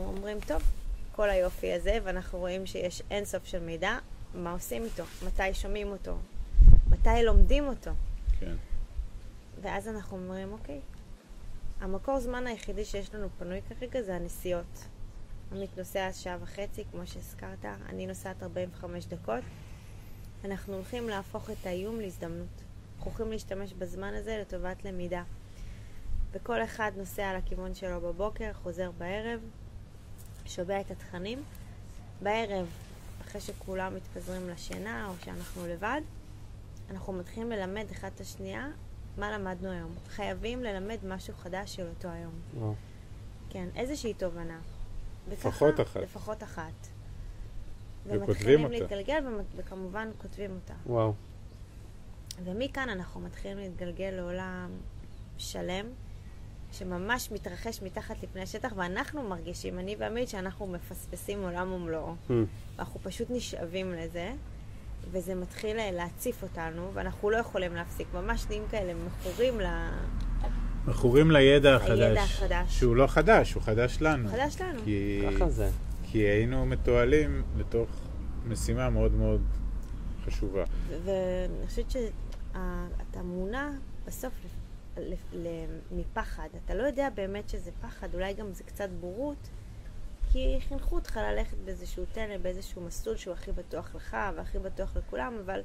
[0.08, 0.62] אומרים, טוב,
[1.12, 3.98] כל היופי הזה, ואנחנו רואים שיש אינסוף של מידע,
[4.34, 5.04] מה עושים איתו?
[5.26, 6.18] מתי שומעים אותו?
[6.90, 7.92] מתי לומדים אותו?
[8.40, 8.56] כן.
[9.62, 10.80] ואז אנחנו אומרים, אוקיי,
[11.80, 14.86] המקור זמן היחידי שיש לנו פנוי כרגע זה הנסיעות.
[15.52, 19.44] עמית נוסע שעה וחצי, כמו שהזכרת, אני נוסעת 45 דקות.
[20.46, 22.62] אנחנו הולכים להפוך את האיום להזדמנות.
[22.98, 25.24] אנחנו הולכים להשתמש בזמן הזה לטובת למידה.
[26.34, 29.40] וכל אחד נוסע לכיוון שלו בבוקר, חוזר בערב,
[30.46, 31.44] שומע את התכנים.
[32.22, 32.68] בערב,
[33.22, 36.02] אחרי שכולם מתפזרים לשינה או שאנחנו לבד,
[36.92, 38.68] אנחנו מתחילים ללמד אחד את השנייה
[39.18, 39.92] מה למדנו היום.
[40.10, 42.34] חייבים ללמד משהו חדש של אותו היום.
[42.58, 42.74] וואו.
[43.50, 44.60] כן, איזושהי תובנה.
[45.30, 45.98] וככה- לפחות אחת.
[46.02, 46.72] לפחות אחת.
[48.06, 48.74] וכותבים ומתחילים אותה.
[48.76, 49.24] להתגלגל,
[49.56, 50.74] וכמובן כותבים אותה.
[50.86, 51.14] וואו.
[52.44, 54.70] ומכאן אנחנו מתחילים להתגלגל לעולם
[55.38, 55.86] שלם,
[56.72, 62.14] שממש מתרחש מתחת לפני השטח, ואנחנו מרגישים, אני ועמית, שאנחנו מפספסים עולם ומלואו.
[62.28, 62.32] Hmm.
[62.80, 64.32] אנחנו פשוט נשאבים לזה,
[65.12, 68.08] וזה מתחיל אה, להציף אותנו, ואנחנו לא יכולים להפסיק.
[68.14, 69.66] ממש נהיים כאלה מכורים ל...
[70.88, 71.90] מכורים לידע החדש.
[72.00, 72.80] לידע החדש.
[72.80, 74.30] שהוא לא חדש, הוא חדש לנו.
[74.30, 74.82] חדש לנו.
[74.86, 75.70] כי, ככה זה.
[76.04, 77.90] כי היינו מתועלים לתוך
[78.48, 79.42] משימה מאוד מאוד
[80.26, 80.64] חשובה.
[81.04, 83.70] ואני חושבת שאתה מונע
[84.08, 84.34] בסוף
[85.92, 86.50] מפחד.
[86.66, 89.50] אתה לא יודע באמת שזה פחד, אולי גם זה קצת בורות,
[90.32, 95.38] כי חינכו אותך ללכת באיזשהו תלם, באיזשהו מסלול שהוא הכי בטוח לך והכי בטוח לכולם,
[95.46, 95.62] אבל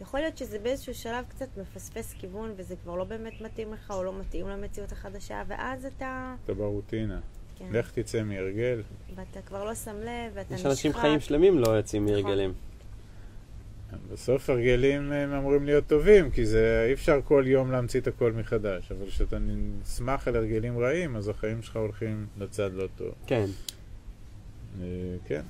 [0.00, 4.04] יכול להיות שזה באיזשהו שלב קצת מפספס כיוון וזה כבר לא באמת מתאים לך או
[4.04, 6.34] לא מתאים למציאות החדשה, ואז אתה...
[6.44, 7.20] אתה ברוטינה.
[7.58, 7.66] כן.
[7.72, 8.82] לך תצא מהרגל.
[9.14, 10.70] ואתה כבר לא שם לב, ואתה יש נשחק.
[10.70, 12.52] אנשים חיים שלמים לא יוצאים נכון.
[14.12, 18.32] בסוף הרגלים הם אמורים להיות טובים, כי זה אי אפשר כל יום להמציא את הכל
[18.32, 18.92] מחדש.
[18.92, 23.14] אבל כשאתה נסמך על הרגלים רעים, אז החיים שלך הולכים לצד לא טוב.
[23.26, 23.46] כן.
[24.80, 24.86] אה,
[25.26, 25.42] כן,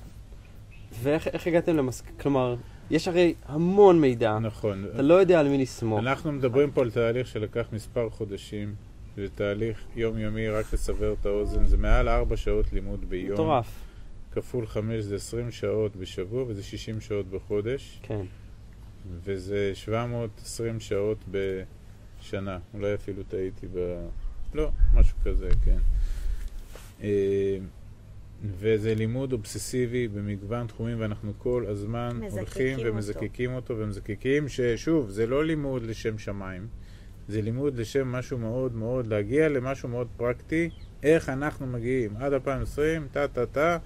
[1.01, 2.05] ואיך איך הגעתם למסק...
[2.21, 2.55] כלומר,
[2.89, 4.39] יש הרי המון מידע.
[4.39, 4.85] נכון.
[4.93, 5.99] אתה לא יודע על מי לסמוך.
[5.99, 8.75] אנחנו מדברים פה על תהליך שלקח מספר חודשים.
[9.17, 11.65] זה תהליך יומיומי, רק לסבר את האוזן.
[11.65, 13.33] זה מעל ארבע שעות לימוד ביום.
[13.33, 13.88] מטורף.
[14.31, 17.99] כפול חמש זה 20 שעות בשבוע, וזה 60 שעות בחודש.
[18.03, 18.25] כן.
[19.23, 22.59] וזה 720 שעות בשנה.
[22.73, 24.07] אולי אפילו טעיתי ב...
[24.53, 25.77] לא, משהו כזה, כן.
[27.03, 27.57] אה,
[28.43, 32.93] וזה לימוד אובססיבי במגוון תחומים, ואנחנו כל הזמן הולכים אותו.
[32.93, 36.67] ומזקקים אותו, ומזקקים ששוב, זה לא לימוד לשם שמיים,
[37.27, 40.69] זה לימוד לשם משהו מאוד מאוד, להגיע למשהו מאוד פרקטי,
[41.03, 43.77] איך אנחנו מגיעים עד 2020, טה-טה-טה,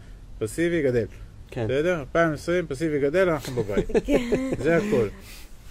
[0.44, 1.06] פסיבי גדל.
[1.48, 1.66] כן.
[1.68, 2.00] בסדר?
[2.00, 3.88] 2020, פסיבי גדל, אנחנו בבית.
[4.06, 4.52] כן.
[4.58, 5.08] זה הכל.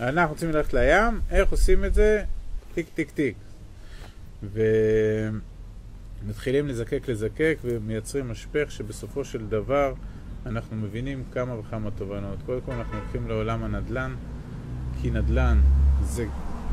[0.00, 2.24] אנחנו רוצים ללכת לים, איך עושים את זה?
[2.74, 3.34] טיק טיק טיק.
[6.22, 9.94] ומתחילים לזקק לזקק ומייצרים משפך שבסופו של דבר
[10.46, 12.38] אנחנו מבינים כמה וכמה תובנות.
[12.46, 14.14] קודם כל אנחנו הולכים לעולם הנדל"ן,
[15.02, 15.60] כי נדל"ן
[16.02, 16.26] זה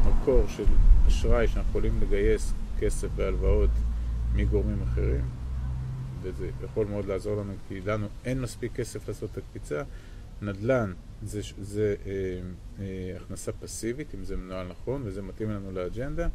[0.05, 0.63] מקור של
[1.07, 3.69] אשראי שאנחנו יכולים לגייס כסף והלוואות
[4.35, 5.38] מגורמים אחרים.
[6.21, 9.83] וזה יכול מאוד לעזור לנו, כי לנו אין מספיק כסף לעשות את הקפיצה.
[10.41, 12.11] נדל"ן זה, זה אה,
[12.79, 16.27] אה, הכנסה פסיבית, אם זה מנוהל נכון, וזה מתאים לנו לאג'נדה.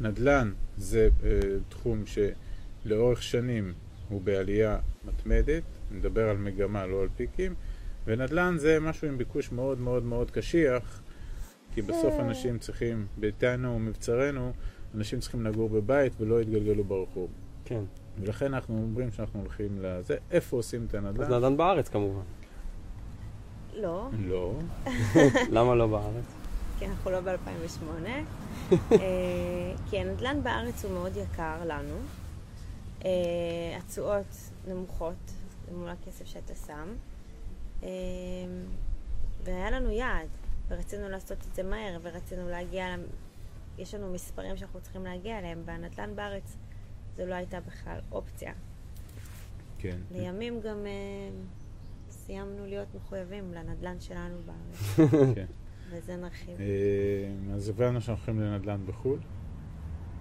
[0.00, 1.30] נדל"ן זה אה,
[1.68, 3.72] תחום שלאורך שנים
[4.08, 7.54] הוא בעלייה מתמדת, נדבר על מגמה, לא על פיקים,
[8.06, 11.00] ונדל"ן זה משהו עם ביקוש מאוד מאוד מאוד קשיח,
[11.74, 14.52] כי בסוף אנשים צריכים, ביתנו ומבצרנו,
[14.94, 17.30] אנשים צריכים לגור בבית ולא יתגלגלו ברחוב.
[17.64, 17.84] כן.
[18.18, 21.24] ולכן אנחנו אומרים שאנחנו הולכים לזה, איפה עושים את אז הנדל"ן?
[21.24, 22.22] נדל"ן בארץ כמובן.
[23.74, 24.52] לא, לא.
[25.56, 26.24] למה לא בארץ?
[26.78, 28.08] כי אנחנו לא ב-2008.
[29.90, 31.96] כי הנדל"ן בארץ הוא מאוד יקר לנו.
[33.04, 33.10] אה,
[33.76, 35.32] התשואות נמוכות
[35.72, 36.94] מול הכסף שאתה שם.
[37.82, 37.88] אה,
[39.44, 40.28] והיה לנו יעד,
[40.68, 42.94] ורצינו לעשות את זה מהר, ורצינו להגיע,
[43.78, 46.56] יש לנו מספרים שאנחנו צריכים להגיע אליהם, והנדל"ן בארץ
[47.16, 48.52] זו לא הייתה בכלל אופציה.
[49.78, 49.96] כן.
[50.10, 51.30] לימים גם אה,
[52.10, 55.46] סיימנו להיות מחויבים לנדל"ן שלנו בארץ, כן.
[55.90, 56.60] וזה נרחיב.
[56.60, 59.18] אה, אז הבנו שאנחנו הולכים לנדל"ן בחו"ל,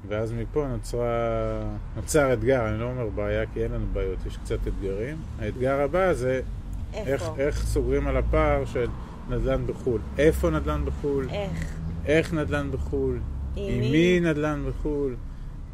[0.08, 4.68] ואז מפה נוצרה, נוצר אתגר, אני לא אומר בעיה כי אין לנו בעיות, יש קצת
[4.68, 5.18] אתגרים.
[5.40, 6.42] האתגר הבא זה
[6.94, 7.24] איך?
[7.38, 8.88] איך סוגרים על הפער של
[9.30, 10.02] נדל"ן בחו"ל.
[10.18, 11.30] איפה נדל"ן בחו"ל?
[11.30, 11.76] איך?
[12.06, 13.20] איך נדל"ן בחו"ל?
[13.56, 13.80] עם?
[13.82, 15.16] מי נדל"ן בחו"ל?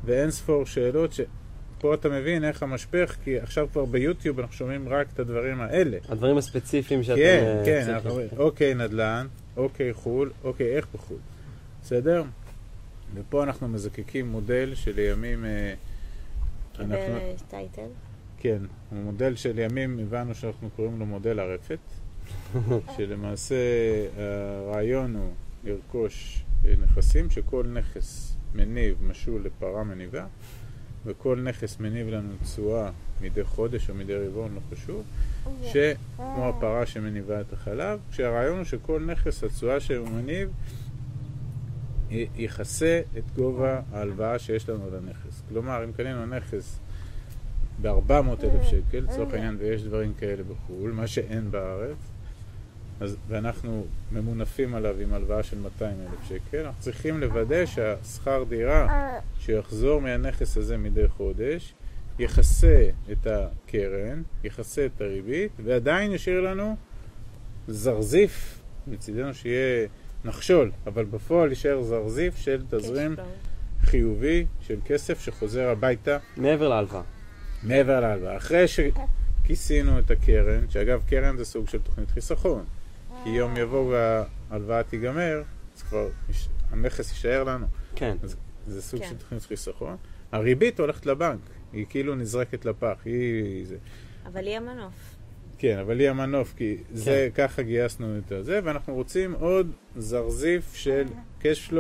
[0.06, 5.08] ואין ספור שאלות שפה אתה מבין איך המשפך, כי עכשיו כבר ביוטיוב אנחנו שומעים רק
[5.14, 5.98] את הדברים האלה.
[6.10, 7.16] הדברים הספציפיים שאתם...
[7.16, 7.94] כן, אה, כן.
[7.94, 11.18] אנחנו אומרים, אוקיי נדל"ן, אוקיי חו"ל, אוקיי איך בחו"ל,
[11.82, 12.24] בסדר?
[13.14, 15.74] ופה אנחנו מזקקים מודל שלימים, אה,
[16.74, 17.88] קיבל אנחנו, אה, טייטל.
[18.38, 18.60] כן,
[18.90, 21.80] הוא מודל שלימים הבנו שאנחנו קוראים לו מודל הרפת,
[22.98, 23.56] שלמעשה
[24.18, 25.32] הרעיון הוא
[25.64, 30.26] לרכוש אה, נכסים שכל נכס מניב משול לפרה מניבה,
[31.06, 35.04] וכל נכס מניב לנו תשואה מדי חודש או מדי רבעון, לא חשוב,
[35.64, 40.50] שכמו הפרה שמניבה את החלב, כשהרעיון הוא שכל נכס, התשואה שהוא מניב,
[42.36, 45.42] יכסה את גובה ההלוואה שיש לנו על הנכס.
[45.50, 46.80] כלומר, אם קנינו נכס
[47.82, 51.98] ב-400 אלף שקל, לצורך העניין, ויש דברים כאלה בחו"ל, מה שאין בארץ,
[53.02, 59.10] אז, ואנחנו ממונפים עליו עם הלוואה של 200 אלף שקל, אנחנו צריכים לוודא שהשכר דירה
[59.40, 61.74] שיחזור מהנכס הזה מדי חודש,
[62.20, 66.76] יכסה את הקרן, יכסה את הריבית, ועדיין ישאיר לנו
[67.68, 69.88] זרזיף, מצידנו שיהיה
[70.26, 73.16] נחשול, אבל בפועל יישאר זרזיף של תזרים.
[73.82, 77.02] חיובי של כסף שחוזר הביתה מעבר להלוואה.
[77.64, 78.38] מעבר להלוואה.
[78.38, 82.66] אחרי שכיסינו את הקרן, שאגב קרן זה סוג של תוכנית חיסכון,
[83.24, 83.94] כי יום יבוא
[84.50, 85.42] וההלוואה תיגמר,
[85.76, 87.66] אז כבר יש- הנכס יישאר לנו.
[87.96, 88.18] כן.
[88.24, 88.36] אז
[88.68, 89.10] זה סוג כן.
[89.10, 89.96] של תוכנית חיסכון.
[90.32, 91.40] הריבית הולכת לבנק,
[91.74, 93.66] היא כאילו נזרקת לפח, היא...
[93.68, 93.78] זה.
[94.26, 94.94] אבל היא המנוף.
[95.58, 101.06] כן, אבל היא המנוף, כי זה, ככה גייסנו את זה, ואנחנו רוצים עוד זרזיף של
[101.70, 101.74] flow,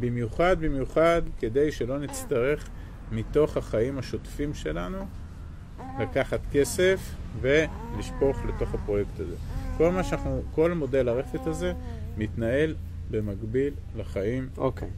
[0.00, 2.68] במיוחד, במיוחד, כדי שלא נצטרך
[3.12, 4.98] מתוך החיים השוטפים שלנו
[6.00, 7.00] לקחת כסף
[7.40, 9.34] ולשפוך לתוך הפרויקט הזה.
[9.78, 11.72] כל מה שאנחנו, כל מודל הרפת הזה
[12.16, 12.74] מתנהל
[13.10, 14.88] במקביל לחיים אוקיי.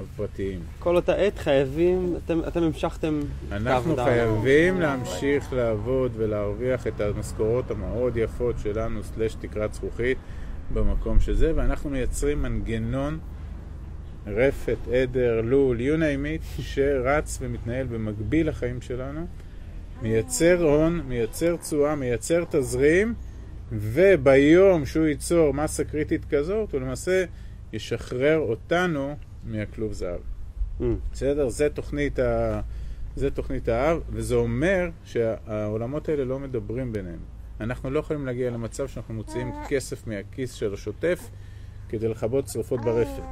[0.00, 0.60] הפרטיים.
[0.78, 4.04] כל אותה עת חייבים, אתם, אתם המשכתם את אנחנו העבודה.
[4.04, 10.18] חייבים להמשיך לעבוד ולהרוויח את המשכורות המאוד יפות שלנו, סלש תקרת זכוכית,
[10.74, 13.18] במקום שזה, ואנחנו מייצרים מנגנון
[14.26, 19.26] רפת, עדר, לול, you name it, שרץ ומתנהל במקביל לחיים שלנו,
[20.02, 23.14] מייצר הון, מייצר תשואה, מייצר תזרים,
[23.72, 27.24] וביום שהוא ייצור מסה קריטית כזאת, הוא למעשה
[27.72, 30.20] ישחרר אותנו מהכלוב זהב.
[30.80, 31.48] Mm, בסדר?
[31.48, 32.60] זה תוכנית, ה...
[33.16, 37.18] זה תוכנית האב, וזה אומר שהעולמות האלה לא מדברים ביניהם.
[37.60, 41.20] אנחנו לא יכולים להגיע למצב שאנחנו מוציאים כסף מהכיס של השוטף
[41.88, 43.22] כדי לכבות שרפות ברפת,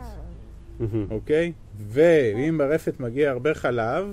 [0.81, 1.07] מהמם.
[1.11, 1.53] אוקיי?
[1.89, 4.13] ואם ברפת מגיע הרבה חלב,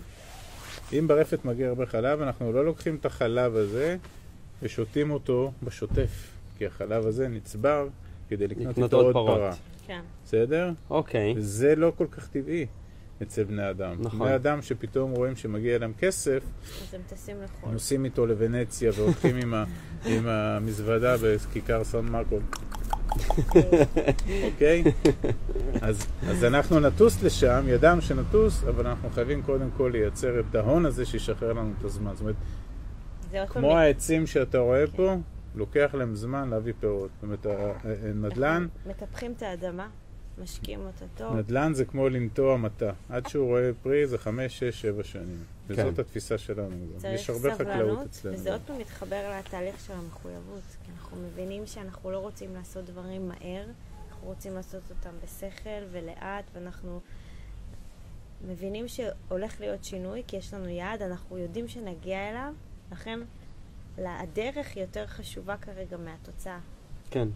[0.94, 3.98] אם ברפת מגיע הרבה חלב, אנחנו לא לוקחים את החלב הזה
[4.62, 7.88] ושותים אותו בשוטף, כי החלב הזה נצבר
[8.30, 9.38] כדי לקנות איתו עוד פרות.
[9.38, 9.54] פרה.
[9.88, 10.02] כן.
[10.26, 10.72] בסדר?
[10.90, 11.34] אוקיי.
[11.38, 12.66] וזה לא כל כך טבעי
[13.22, 13.96] אצל בני אדם.
[14.00, 14.20] נכון.
[14.20, 16.44] בני אדם שפתאום רואים שמגיע להם כסף,
[16.84, 17.72] אז הם טסים לחו"ל.
[17.72, 19.64] נוסעים איתו לוונציה והולכים עם, ה,
[20.12, 22.40] עם המזוודה בכיכר סן מרקו,
[24.46, 24.84] אוקיי?
[25.82, 30.86] אז, אז אנחנו נטוס לשם, ידענו שנטוס, אבל אנחנו חייבים קודם כל לייצר את ההון
[30.86, 32.12] הזה שישחרר לנו את הזמן.
[32.14, 32.69] זאת אומרת, זה
[33.50, 35.16] כמו העצים שאתה רואה פה,
[35.56, 37.10] לוקח להם זמן להביא פירות.
[37.16, 37.46] זאת אומרת,
[38.04, 39.88] הנדל"ן, מטפחים את האדמה,
[40.44, 41.36] משקיעים אותה טוב.
[41.36, 42.92] נדל"ן זה כמו לנטוע מטע.
[43.10, 45.44] עד שהוא רואה פרי זה חמש, שש, שבע שנים.
[45.68, 46.02] וזאת כן.
[46.02, 46.76] התפיסה שלנו.
[47.04, 48.36] יש הרבה חקלאות סבלנות, אצלנו.
[48.36, 50.62] וזה עוד פעם מתחבר לתהליך של המחויבות.
[50.86, 53.64] כי אנחנו מבינים שאנחנו לא רוצים לעשות דברים מהר,
[54.10, 57.00] אנחנו רוצים לעשות אותם בשכל ולאט, ואנחנו
[58.48, 62.54] מבינים שהולך להיות שינוי, כי יש לנו יעד, אנחנו יודעים שנגיע אליו,
[62.92, 63.20] לכן
[63.98, 66.60] הדרך היא יותר חשובה כרגע מהתוצאה.
[67.12, 67.28] כן.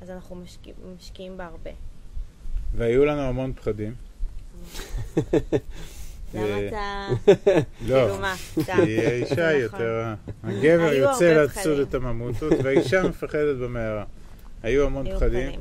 [0.00, 1.70] אז אנחנו משקיע, משקיעים בה הרבה.
[2.74, 3.94] והיו לנו המון פחדים.
[6.34, 7.08] למה אה, אתה...
[7.88, 8.34] לא, כאילו מה?
[8.36, 8.76] סתם.
[8.84, 9.60] כי האישה נכון.
[9.60, 10.14] יותר...
[10.42, 11.82] הגבר יוצא פחדים.
[11.82, 14.04] את הממוטות, והאישה מפחדת במערה.
[14.62, 15.50] היו המון היו פחדים.
[15.50, 15.60] פחדים.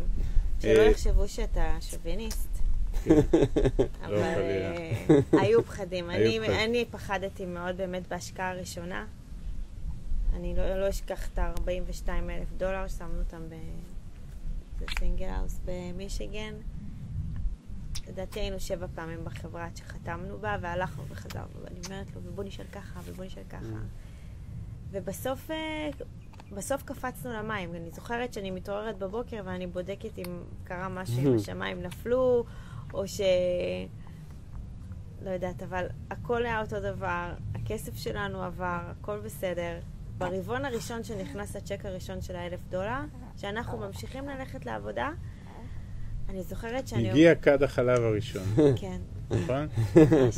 [0.59, 2.49] שלא אה, יחשבו שאתה שוביניסט.
[3.03, 3.15] כן.
[4.05, 4.75] אבל חלילה.
[4.75, 6.09] אה, היו פחדים.
[6.09, 9.05] אני פחדתי מאוד באמת בהשקעה הראשונה.
[10.33, 13.41] אני לא לא אשכח את ה-42 אלף דולר ששמנו אותם
[14.79, 16.53] בסינגל האוס במישיגן.
[18.07, 22.65] לדעתי היינו שבע פעמים בחברה עד שחתמנו בה, והלכנו וחזרנו, ואני אומרת לו, ובוא נשאל
[22.71, 23.79] ככה, ובוא נשאל ככה.
[24.91, 25.89] ובסוף אה,
[26.51, 27.75] בסוף קפצנו למים.
[27.75, 32.45] אני זוכרת שאני מתעוררת בבוקר ואני בודקת אם קרה משהו, אם השמיים נפלו,
[32.93, 33.21] או ש...
[35.21, 39.79] לא יודעת, אבל הכל היה אותו דבר, הכסף שלנו עבר, הכל בסדר.
[40.19, 42.99] ברבעון הראשון שנכנס הצ'ק הראשון של האלף דולר,
[43.38, 45.10] שאנחנו ממשיכים ללכת לעבודה,
[46.29, 47.10] אני זוכרת שאני...
[47.10, 48.43] הגיע כד החלב הראשון,
[48.75, 48.97] כן.
[49.29, 49.67] נכון?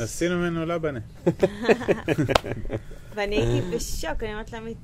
[0.00, 1.00] עשינו ממנו לבנה.
[3.14, 4.78] ואני הייתי בשוק, אני אומרת לעמית,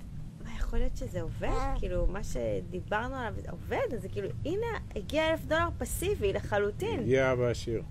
[0.44, 1.48] מה, יכול להיות שזה עובד?
[1.78, 3.94] כאילו, מה שדיברנו עליו זה עובד?
[3.94, 7.00] אז זה כאילו, הנה, הגיע אלף דולר פסיבי לחלוטין.
[7.00, 7.82] הגיע אבא עשיר.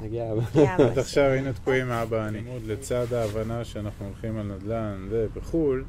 [0.00, 4.46] הגיע הגיע עד אבא עכשיו היינו תקועים עם האבא הלימוד לצד ההבנה שאנחנו הולכים על
[4.46, 5.84] נדל"ן ובחו"ל.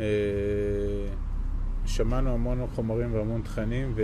[0.00, 0.06] אה,
[1.86, 3.94] שמענו המון חומרים והמון תכנים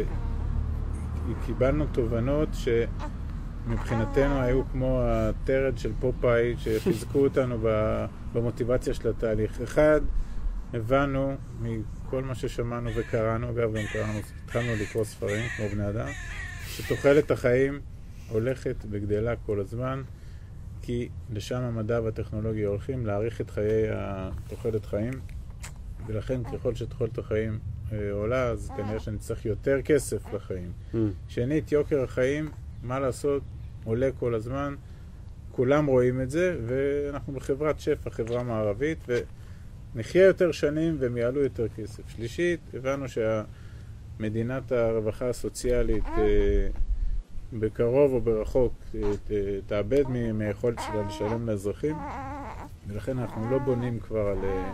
[1.31, 7.59] וקיבלנו תובנות שמבחינתנו היו כמו הטרד של פופאי שחיזקו אותנו
[8.33, 9.61] במוטיבציה של התהליך.
[9.61, 10.01] אחד,
[10.75, 16.09] הבנו מכל מה ששמענו וקראנו, אגב גם קראנו, התחלנו לקרוא ספרים כמו בני אדם,
[16.67, 17.81] שתוחלת החיים
[18.29, 20.03] הולכת וגדלה כל הזמן,
[20.83, 25.13] כי לשם המדע והטכנולוגיה הולכים להאריך את חיי התוחלת חיים,
[26.07, 27.59] ולכן ככל שתוחלת החיים
[27.93, 30.73] אה, עולה, אז כנראה שנצטרך יותר כסף לחיים.
[30.93, 30.97] Mm.
[31.29, 32.49] שנית, יוקר החיים,
[32.83, 33.43] מה לעשות,
[33.85, 34.75] עולה כל הזמן,
[35.53, 38.99] כולם רואים את זה, ואנחנו בחברת שפע, חברה מערבית,
[39.95, 42.09] ונחיה יותר שנים והם יעלו יותר כסף.
[42.09, 46.69] שלישית, הבנו שהמדינת הרווחה הסוציאלית אה,
[47.53, 51.97] בקרוב או ברחוק אה, תאבד מהיכולת שלה לשלם לאזרחים,
[52.87, 54.73] ולכן אנחנו לא בונים כבר על אה,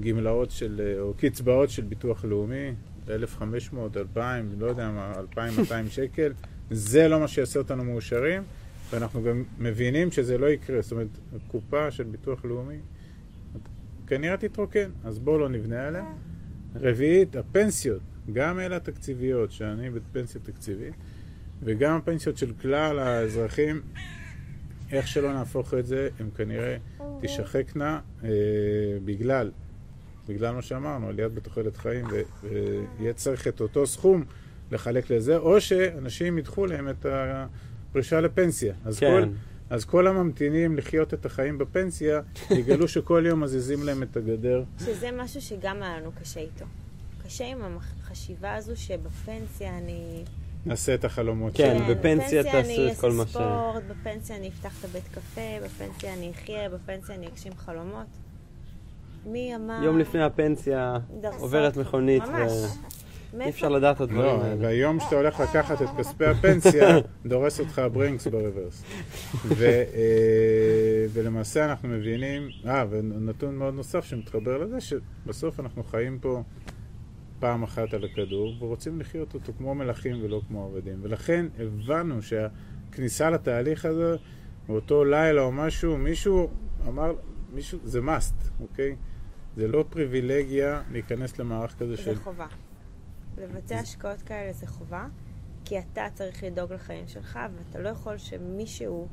[0.00, 2.74] גמלאות של, אה, או קצבאות של ביטוח לאומי,
[3.10, 6.32] 1,500, 2,000, לא יודע מה, 2,200 שקל,
[6.70, 8.42] זה לא מה שיעשה אותנו מאושרים,
[8.90, 10.82] ואנחנו גם מבינים שזה לא יקרה.
[10.82, 12.78] זאת אומרת, הקופה של ביטוח לאומי
[14.06, 16.04] כנראה תתרוקן, אז בואו לא נבנה עליה.
[16.74, 18.00] רביעית, הפנסיות,
[18.32, 20.94] גם אלה התקציביות, שאני בפנסיה תקציבית,
[21.62, 23.80] וגם הפנסיות של כלל האזרחים,
[24.92, 26.76] איך שלא נהפוך את זה, הן כנראה
[27.20, 28.28] תשחקנה אה,
[29.04, 29.50] בגלל,
[30.30, 32.06] בגלל מה שאמרנו, עליית בתוחלת חיים,
[32.42, 34.24] ויהיה צריך את אותו סכום
[34.70, 38.74] לחלק לזה, או שאנשים ידחו להם את הפרישה לפנסיה.
[38.84, 39.06] אז כן.
[39.06, 39.28] כל...
[39.70, 42.20] אז כל הממתינים לחיות את החיים בפנסיה,
[42.58, 44.62] יגלו שכל יום מזיזים להם את הגדר.
[44.84, 46.64] שזה משהו שגם היה לנו קשה איתו.
[47.26, 50.24] קשה עם החשיבה הזו שבפנסיה אני...
[50.66, 51.94] נעשה את החלומות כן, שלנו.
[51.94, 55.40] בפנסיה תעשו אני את כל מה ש- אעשה ספורט, בפנסיה אני אפתח את הבית קפה,
[55.64, 58.06] בפנסיה אני אחיה, בפנסיה אני אגשים חלומות.
[59.26, 59.80] מי אמר...
[59.82, 61.40] יום לפני הפנסיה דרסות.
[61.40, 62.52] עוברת מכונית, ממש.
[62.52, 63.50] ואי מאיפה?
[63.50, 64.56] אפשר לדעת את הדברים לא, האלה.
[64.58, 68.82] והיום שאתה הולך לקחת את כספי הפנסיה, דורס אותך הברינקס ברוורס.
[69.58, 76.42] ו, אה, ולמעשה אנחנו מבינים, אה, ונתון מאוד נוסף שמתחבר לזה, שבסוף אנחנו חיים פה
[77.38, 80.98] פעם אחת על הכדור, ורוצים לחיות אותו כמו מלכים ולא כמו עבדים.
[81.02, 84.16] ולכן הבנו שהכניסה לתהליך הזה,
[84.68, 86.48] באותו לילה או משהו, מישהו
[86.88, 87.12] אמר,
[87.54, 88.96] מישהו, זה must, אוקיי?
[89.56, 92.14] זה לא פריבילגיה להיכנס למערך כזה של...
[92.14, 92.46] זה חובה.
[93.38, 95.06] לבצע השקעות כאלה זה חובה,
[95.64, 99.08] כי אתה צריך לדאוג לחיים שלך, ואתה לא יכול שמישהו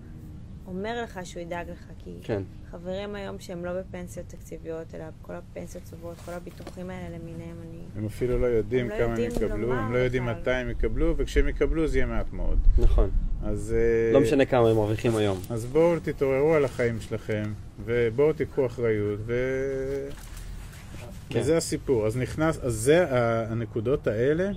[0.67, 2.43] אומר לך שהוא ידאג לך, כי כן.
[2.71, 7.77] חברים היום שהם לא בפנסיות תקציביות, אלא כל הפנסיות צוברות, כל הביטוחים האלה למיניהם, אני...
[7.97, 10.25] הם אפילו לא יודעים הם לא כמה הם יקבלו, הם לא יודעים.
[10.25, 12.59] מתי הם יקבלו, וכשהם יקבלו זה יהיה מעט מאוד.
[12.77, 13.09] נכון.
[13.43, 15.37] אז, אה, לא משנה כמה הם מרוויחים היום.
[15.49, 17.53] אז בואו תתעוררו על החיים שלכם,
[17.85, 19.33] ובואו תיקחו אחריות, ו...
[21.29, 21.39] כן.
[21.39, 22.05] וזה הסיפור.
[22.07, 24.51] אז נכנס, אז זה ה- הנקודות האלה,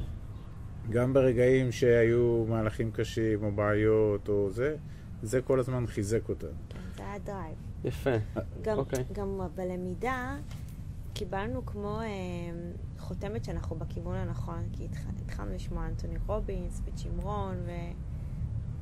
[0.90, 4.76] גם ברגעים שהיו מהלכים קשים, או בעיות, או זה,
[5.22, 6.50] זה כל הזמן חיזק אותנו.
[6.68, 7.54] כן, זה היה drive.
[7.84, 8.10] יפה.
[8.62, 9.04] גם, אוקיי.
[9.12, 10.36] גם בלמידה
[11.14, 12.06] קיבלנו כמו אה,
[12.98, 17.56] חותמת שאנחנו בכיוון הנכון, כי התח, התחלנו לשמוע אנטוני רובינס וצ'ימרון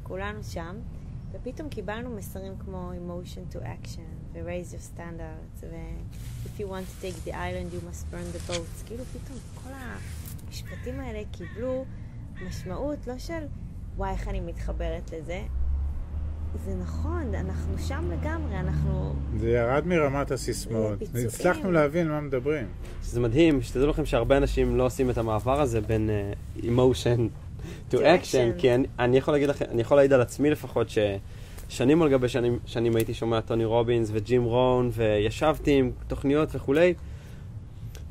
[0.02, 0.76] וכולנו שם,
[1.32, 7.24] ופתאום קיבלנו מסרים כמו emotion to action ו-raise your standards ו-if you want to take
[7.24, 8.86] the island you must burn the boats.
[8.86, 11.84] כאילו פתאום כל המשפטים האלה קיבלו
[12.48, 13.42] משמעות לא של
[13.96, 15.42] וואי איך אני מתחברת לזה,
[16.64, 19.14] זה נכון, אנחנו שם לגמרי, אנחנו...
[19.40, 20.98] זה ירד מרמת הסיסמאות.
[21.26, 22.66] הצלחנו להבין מה מדברים.
[23.04, 26.10] שזה מדהים, שתדעו לכם שהרבה אנשים לא עושים את המעבר הזה בין
[26.56, 27.18] uh, emotion
[27.90, 28.58] to To action, action.
[28.58, 30.88] כי אני, אני יכול להגיד לכם, אני יכול להעיד על עצמי לפחות,
[31.68, 36.94] ששנים על גבי שנים, שנים הייתי שומע טוני רובינס וג'ים רון, וישבתי עם תוכניות וכולי.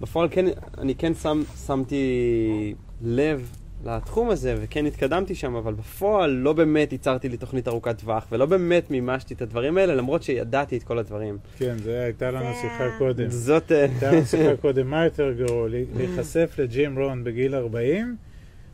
[0.01, 0.45] בפועל כן,
[0.77, 3.51] אני כן שם, שמתי לב
[3.85, 8.45] לתחום הזה, וכן התקדמתי שם, אבל בפועל לא באמת ייצרתי לי תוכנית ארוכת טווח, ולא
[8.45, 11.37] באמת מימשתי את הדברים האלה, למרות שידעתי את כל הדברים.
[11.57, 13.29] כן, זה הייתה לנו שיחה קודם.
[13.29, 13.71] זאת...
[13.71, 18.15] אה, הייתה לנו שיחה קודם, מה יותר גרוע, לי- להיחשף לג'ים רון בגיל 40,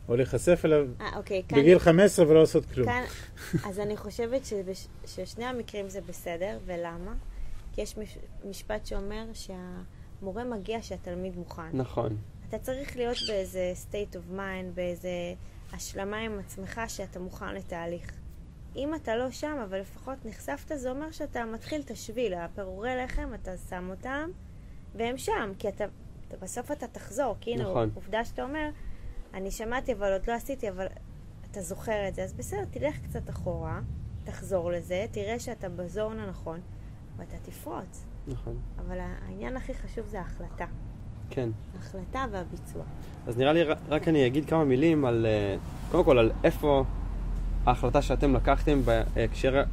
[0.10, 1.60] או להיחשף אליו אה, אוקיי, כאן...
[1.60, 2.88] בגיל 15 ולא לעשות כלום?
[2.88, 3.04] כאן,
[3.70, 7.14] אז אני חושבת שבש, ששני המקרים זה בסדר, ולמה?
[7.74, 8.18] כי יש מש,
[8.50, 11.70] משפט שאומר שהמורה מגיע שהתלמיד מוכן.
[11.74, 12.18] נכון.
[12.50, 15.10] אתה צריך להיות באיזה state of mind, באיזה
[15.74, 18.12] השלמה עם עצמך שאתה מוכן לתהליך.
[18.76, 23.30] אם אתה לא שם, אבל לפחות נחשפת, זה אומר שאתה מתחיל את השביל, הפירורי לחם,
[23.42, 24.30] אתה שם אותם,
[24.96, 25.86] והם שם, כי אתה,
[26.28, 27.90] אתה בסוף אתה תחזור, כי הנה, נכון.
[27.94, 28.70] עובדה שאתה אומר,
[29.34, 30.86] אני שמעתי אבל עוד לא עשיתי, אבל
[31.52, 33.82] אתה זוכר את זה, אז בסדר, תלך קצת אחורה,
[34.24, 36.60] תחזור לזה, תראה שאתה בזון הנכון,
[37.18, 38.06] ואתה תפרוץ.
[38.28, 38.58] נכון.
[38.80, 40.66] אבל העניין הכי חשוב זה ההחלטה.
[41.30, 41.50] כן.
[41.76, 42.84] ההחלטה והביצוע.
[43.28, 45.56] אז נראה לי רק אני אגיד כמה מילים על, אה,
[45.92, 46.84] קודם כל על איפה
[47.66, 49.64] ההחלטה שאתם לקחתם בהקשר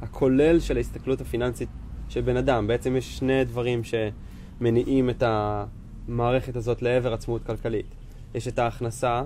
[0.00, 1.68] הכולל של ההסתכלות הפיננסית
[2.08, 2.66] של בן אדם.
[2.66, 7.86] בעצם יש שני דברים שמניעים את המערכת הזאת לעבר עצמאות כלכלית.
[8.34, 9.22] יש את ההכנסה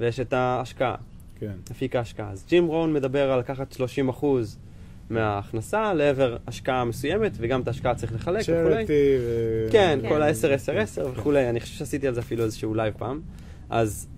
[0.00, 0.94] ויש את ההשקעה,
[1.40, 1.52] כן.
[1.72, 2.30] אפיק ההשקעה.
[2.30, 3.76] אז ג'ים רון מדבר על לקחת
[4.20, 4.24] 30%
[5.10, 8.74] מההכנסה לעבר השקעה מסוימת, וגם את ההשקעה צריך לחלק וכולי.
[8.76, 9.66] צ'רטי ו...
[9.72, 10.08] כן, כן.
[10.08, 10.32] כל ה-10-10-10
[11.18, 13.20] וכולי, אני חושב שעשיתי על זה אפילו איזשהו live פעם.
[13.70, 14.08] אז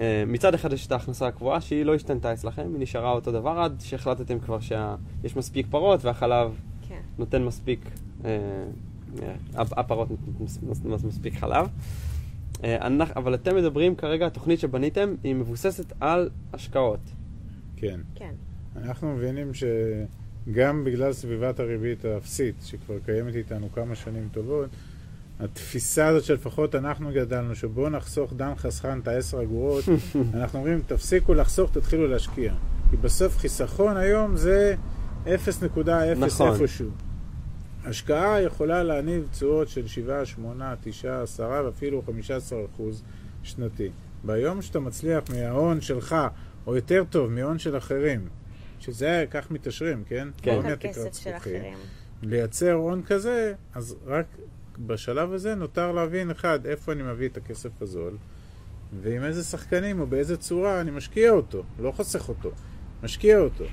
[0.00, 3.50] אה, מצד אחד יש את ההכנסה הקבועה שהיא לא השתנתה אצלכם, היא נשארה אותו דבר
[3.50, 6.50] עד שהחלטתם כבר שיש מספיק פרות והחלב
[6.88, 7.00] כן.
[7.18, 7.80] נותן מספיק,
[8.24, 8.30] אה,
[9.22, 11.66] אה, הפ- הפרות נותנות מס- מס- מס- מספיק חלב.
[12.64, 17.00] אה, אנחנו- אבל אתם מדברים כרגע, התוכנית שבניתם היא מבוססת על השקעות.
[17.76, 18.00] כן.
[18.14, 18.32] כן.
[18.76, 24.70] אנחנו מבינים שגם בגלל סביבת הריבית האפסית, שכבר קיימת איתנו כמה שנים טובות,
[25.40, 29.84] התפיסה הזאת שלפחות אנחנו גדלנו, שבואו נחסוך דן חסכן את העשר אגורות,
[30.34, 32.54] אנחנו אומרים, תפסיקו לחסוך, תתחילו להשקיע.
[32.90, 34.74] כי בסוף חיסכון היום זה
[35.24, 35.28] 0.0
[36.18, 36.52] נכון.
[36.54, 36.90] איפשהו.
[37.84, 43.02] השקעה יכולה להניב תשואות של 7, 8, 9, 10 ואפילו 15 אחוז
[43.42, 43.90] שנתי.
[44.24, 46.16] ביום שאתה מצליח מההון שלך,
[46.66, 48.28] או יותר טוב, מהון של אחרים,
[48.80, 50.28] שזה כך מתעשרים, כן?
[50.36, 50.56] כן.
[50.56, 51.36] לא מהתקרת כסף של זכוכית.
[51.36, 51.78] אחרים.
[52.22, 54.26] לייצר הון כזה, אז רק
[54.78, 58.16] בשלב הזה נותר להבין, אחד, איפה אני מביא את הכסף הזול,
[59.00, 62.50] ועם איזה שחקנים או באיזה צורה אני משקיע אותו, לא חוסך אותו,
[63.02, 63.64] משקיע אותו.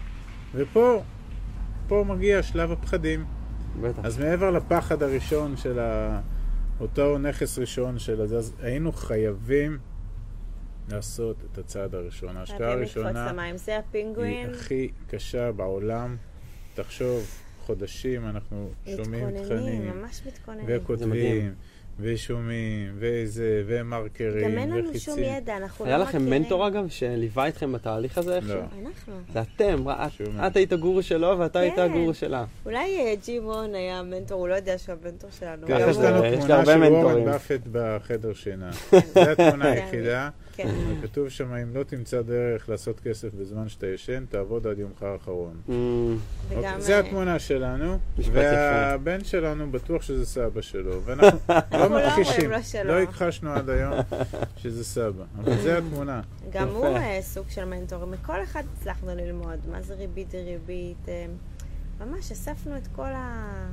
[0.56, 1.04] ופה,
[1.88, 3.26] פה מגיע שלב הפחדים.
[3.82, 4.06] בטח.
[4.06, 6.22] אז מעבר לפחד הראשון של ה...
[6.80, 9.78] אותו נכס ראשון של הזה, אז היינו חייבים
[10.90, 12.38] לעשות את הצעד הראשון.
[12.38, 13.32] ההשקעה הראשונה
[14.22, 14.46] היא.
[14.46, 16.18] הכי קשה בעולם.
[16.76, 17.24] תחשוב,
[17.66, 20.66] חודשים אנחנו שומעים מתכוננים, תכנים, ממש מתכוננים.
[20.68, 21.54] זה וכותבים,
[22.02, 25.00] ושומעים, וזה, ומרקרים, גם אין לנו וחיצים.
[25.16, 26.22] שום ידע, אנחנו לא היה מכירים.
[26.26, 28.54] לכם מנטור אגב, שליווה אתכם בתהליך הזה איכשהו?
[28.56, 28.62] לא.
[28.88, 29.14] אנחנו.
[29.34, 29.84] זה אתם,
[30.48, 31.82] את- היית הגורו שלו ואתה היית כן.
[31.82, 32.46] הגורו שלה.
[32.66, 35.68] אולי אה, ג'י מון היה המנטור, הוא לא יודע שהוא המנטור שלנו.
[35.70, 37.06] יש לנו תמונה של מנטורים.
[37.06, 38.72] וורן באפט בחדר שינה.
[39.14, 40.30] זו התמונה היחידה.
[40.64, 40.70] כן.
[41.02, 45.62] וכתוב שם, אם לא תמצא דרך לעשות כסף בזמן שאתה ישן, תעבוד עד יומך האחרון.
[45.68, 45.72] Mm.
[46.56, 51.40] אוקיי, זה אה, התמונה שלנו, והבן שלנו בטוח שזה סבא שלו, ואנחנו
[51.80, 52.52] לא מכחישים.
[52.84, 53.94] לא הכחשנו עד היום
[54.62, 56.22] שזה סבא, אבל זה התמונה.
[56.50, 56.68] גם.
[56.68, 58.06] הוא אה, סוג של מנטור.
[58.06, 61.10] מכל אחד הצלחנו ללמוד מה זה ריבית דריבית.
[61.10, 61.26] אה,
[62.00, 63.70] ממש אספנו את כל ה...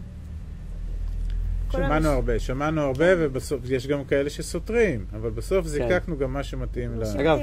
[1.72, 6.90] שמענו הרבה, שמענו הרבה, ובסוף, יש גם כאלה שסותרים, אבל בסוף זיקקנו גם מה שמתאים
[7.00, 7.20] לנו.
[7.20, 7.38] אגב.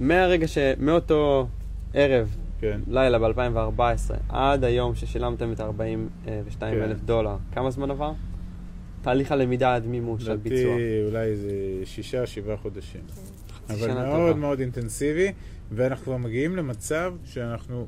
[0.00, 0.58] מהרגע ש...
[0.78, 1.48] מאותו
[1.94, 2.80] ערב, כן.
[2.86, 3.80] לילה ב-2014,
[4.28, 6.82] עד היום ששילמתם את 42 כן.
[6.82, 8.12] אלף דולר, כמה זמן עבר?
[9.02, 10.58] תהליך הלמידה עד מימוש, על ביצוע.
[10.58, 11.50] לדעתי אולי איזה
[11.84, 13.00] שישה, שבעה חודשים.
[13.70, 14.36] אבל מאוד.
[14.36, 15.32] מאוד אינטנסיבי,
[15.72, 17.86] ואנחנו כבר מגיעים למצב שאנחנו,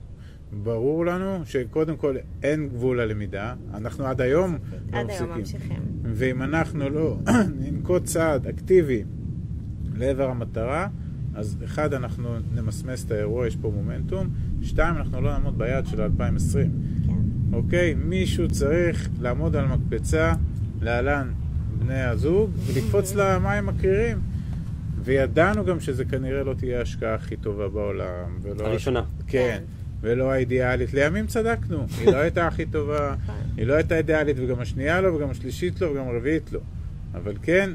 [0.52, 4.58] ברור לנו שקודם כל אין גבול ללמידה, אנחנו עד היום
[4.92, 5.38] לא עד היום מפסיקים.
[5.38, 5.82] ממשיכים.
[6.02, 7.18] ואם אנחנו לא
[7.60, 9.04] ננקוט צעד אקטיבי
[9.94, 10.88] לעבר המטרה,
[11.34, 14.28] אז אחד, אנחנו נמסמס את האירוע, יש פה מומנטום,
[14.62, 16.70] שתיים, אנחנו לא נעמוד ביעד של 2020.
[17.06, 17.12] כן.
[17.52, 17.94] אוקיי?
[17.94, 20.32] מישהו צריך לעמוד על מקפצה,
[20.80, 21.32] להלן
[21.78, 24.18] בני הזוג, ולקפוץ למים הקרירים.
[25.04, 28.38] וידענו גם שזה כנראה לא תהיה ההשקעה הכי טובה בעולם.
[28.42, 29.02] ולא הראשונה.
[29.26, 29.62] כן,
[30.02, 30.94] ולא האידיאלית.
[30.94, 33.34] לימים צדקנו, היא לא הייתה הכי טובה, נכון.
[33.56, 36.60] היא לא הייתה אידיאלית, וגם השנייה לא, וגם השלישית לא, וגם הרביעית לא.
[37.14, 37.70] אבל כן,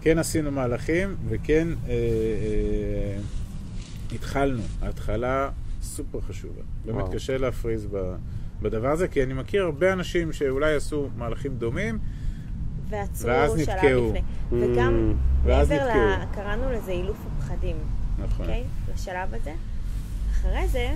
[0.00, 3.18] כן עשינו מהלכים, וכן אה, אה,
[4.14, 4.62] התחלנו.
[4.82, 5.50] ההתחלה
[5.82, 6.62] סופר חשובה.
[6.84, 7.12] באמת וואו.
[7.12, 8.14] קשה להפריז ב,
[8.62, 11.98] בדבר הזה, כי אני מכיר הרבה אנשים שאולי עשו מהלכים דומים,
[12.88, 14.06] ועצרו ואז שלב נתקעו.
[14.08, 14.20] לפני.
[14.20, 15.14] Mm, וגם
[15.44, 15.88] ואז מעבר ל...
[15.88, 16.34] נתקעו.
[16.34, 17.76] קראנו לזה אילוף הפחדים,
[18.18, 18.46] נכון.
[18.46, 18.64] אוקיי?
[18.94, 19.52] לשלב הזה.
[20.32, 20.94] אחרי זה,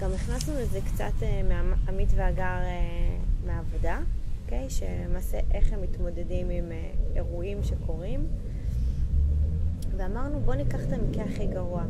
[0.00, 3.98] גם הכנסנו לזה קצת אה, מעמית והגר אה, מהעבודה,
[4.44, 4.70] אוקיי?
[4.70, 8.26] שלמעשה איך הם מתמודדים עם אה, אירועים שקורים.
[9.96, 11.84] ואמרנו, בוא ניקח את המקרה הכי גרוע,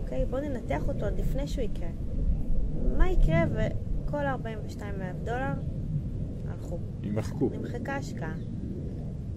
[0.00, 0.24] אוקיי?
[0.24, 1.88] בוא ננתח אותו עוד לפני שהוא יקרה.
[2.96, 5.52] מה יקרה וכל ה-42 אלף דולר
[6.48, 6.78] הלכו.
[7.02, 7.50] יימחקו.
[7.52, 8.34] נמחקה השקעה.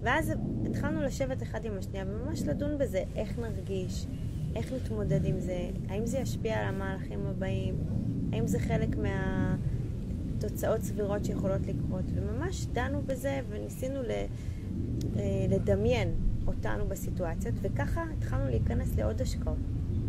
[0.00, 0.32] ואז
[0.66, 4.06] התחלנו לשבת אחד עם השנייה וממש לדון בזה, איך נרגיש,
[4.56, 7.74] איך נתמודד עם זה, האם זה ישפיע על המהלכים הבאים,
[8.32, 16.08] האם זה חלק מהתוצאות סבירות שיכולות לקרות, וממש דנו בזה וניסינו ל, אה, לדמיין
[16.46, 19.56] אותנו בסיטואציות, וככה התחלנו להיכנס לעוד השקעות,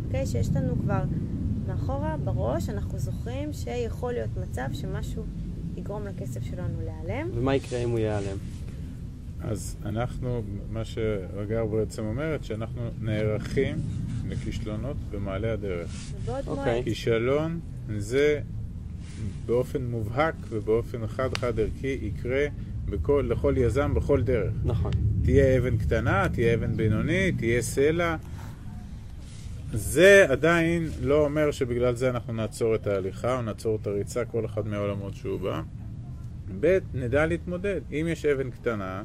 [0.05, 0.25] אוקיי?
[0.25, 1.03] שיש לנו כבר
[1.67, 5.23] מאחורה, בראש, אנחנו זוכרים שיכול להיות מצב שמשהו
[5.77, 7.29] יגרום לכסף שלנו להיעלם.
[7.33, 8.37] ומה יקרה אם הוא ייעלם?
[9.41, 13.75] אז אנחנו, מה שהגר בעצם אומרת, שאנחנו נערכים
[14.29, 15.89] לכישלונות במעלה הדרך.
[16.23, 16.83] ובעוד אוקיי.
[16.83, 17.59] כישלון
[17.97, 18.39] זה
[19.45, 22.45] באופן מובהק ובאופן חד-חד ערכי יקרה
[22.85, 24.53] בכל, לכל יזם בכל דרך.
[24.63, 24.91] נכון.
[25.23, 28.15] תהיה אבן קטנה, תהיה אבן בינונית, תהיה סלע.
[29.73, 34.45] זה עדיין לא אומר שבגלל זה אנחנו נעצור את ההליכה או נעצור את הריצה, כל
[34.45, 35.61] אחד מהעולמות שהוא בא.
[36.59, 37.81] ב', נדע להתמודד.
[37.91, 39.03] אם יש אבן קטנה,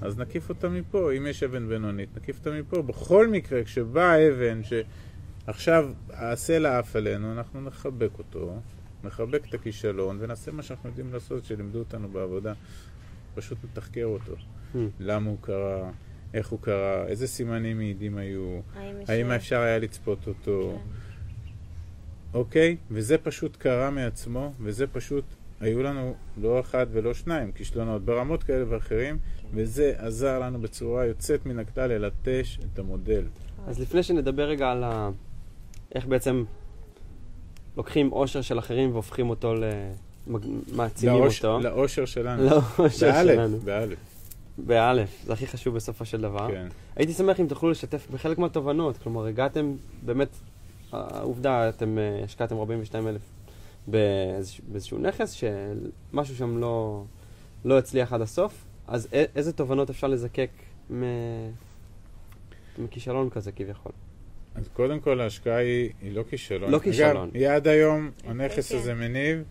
[0.00, 1.12] אז נקיף אותה מפה.
[1.12, 2.82] אם יש אבן בינונית, נקיף אותה מפה.
[2.82, 8.60] בכל מקרה, כשבאה אבן שעכשיו הסלע עף עלינו, אנחנו נחבק אותו,
[9.04, 12.52] נחבק את הכישלון ונעשה מה שאנחנו יודעים לעשות, שלימדו אותנו בעבודה.
[13.34, 14.32] פשוט נתחקר אותו.
[14.34, 14.78] Hmm.
[15.00, 15.90] למה הוא קרה,
[16.34, 18.60] איך הוא קרה, איזה סימנים מעידים היו.
[19.08, 20.90] האם אפשר היה לצפות אותו, כן.
[22.34, 22.76] אוקיי?
[22.90, 25.24] וזה פשוט קרה מעצמו, וזה פשוט
[25.60, 29.18] היו לנו לא אחד ולא שניים כישלונות ברמות כאלה ואחרים,
[29.54, 33.24] וזה עזר לנו בצורה יוצאת מן הכלל ללטש את המודל.
[33.66, 35.10] אז לפני שנדבר רגע על ה...
[35.94, 36.44] איך בעצם
[37.76, 39.64] לוקחים עושר של אחרים והופכים אותו ל...
[40.76, 41.60] מעצימים לאוש- אותו.
[41.60, 42.42] לאושר שלנו.
[42.44, 43.56] לאושר באלף, שלנו.
[43.58, 43.98] באלף,
[44.58, 46.48] באלף, זה הכי חשוב בסופו של דבר.
[46.50, 46.66] כן.
[46.96, 50.28] הייתי שמח אם תוכלו לשתף בחלק מהתובנות, כלומר, הגעתם באמת,
[50.92, 53.20] העובדה, אתם אה, השקעתם 42 אלף
[53.90, 57.04] באיזשהו, באיזשהו נכס, שמשהו שם לא,
[57.64, 60.50] לא הצליח עד הסוף, אז איזה תובנות אפשר לזקק
[60.90, 61.02] מ...
[62.78, 63.92] מכישלון כזה כביכול?
[64.54, 66.70] אז קודם כל ההשקעה היא, היא לא כישלון.
[66.70, 67.28] לא כישלון.
[67.28, 68.72] אגב, היא עד היום, כן, הנכס.
[68.72, 69.44] הזה מניב,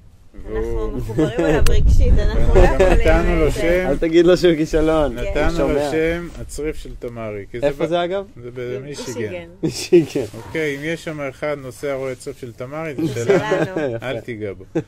[0.46, 0.92] אנחנו.
[0.98, 2.92] מחוברים אליו רגשית, אנחנו לא יכולים...
[3.08, 3.88] נתנו לו שם.
[3.88, 5.18] אל תגיד לו שהוא כישלון.
[5.18, 5.48] כן.
[5.48, 5.80] נתנו לו.
[5.92, 7.46] שם הצריף של תמרי.
[7.64, 8.26] איפה זה אגב?
[8.44, 9.50] זה במישיגן.
[9.64, 10.26] מישיגן.
[10.38, 13.96] אוקיי, אם יש שם אחד נוסע רואה צוף של תמרי, זה שלנו.
[14.02, 14.64] אל תיגע בו.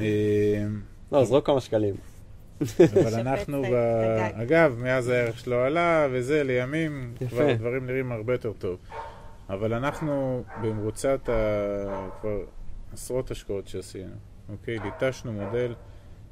[0.00, 0.64] אה,
[1.12, 1.94] לא, זרוק כמה שקלים.
[2.78, 3.74] אבל אנחנו, ב...
[4.34, 7.14] אגב, מאז הערך שלו עלה, וזה, לימים.
[7.28, 8.78] כבר הדברים נראים הרבה יותר טוב.
[9.50, 12.08] אבל אנחנו במרוצת ה...
[12.20, 12.38] כבר
[12.92, 14.14] עשרות השקעות שעשינו,
[14.48, 14.78] אוקיי?
[14.78, 15.74] ליטשנו מודל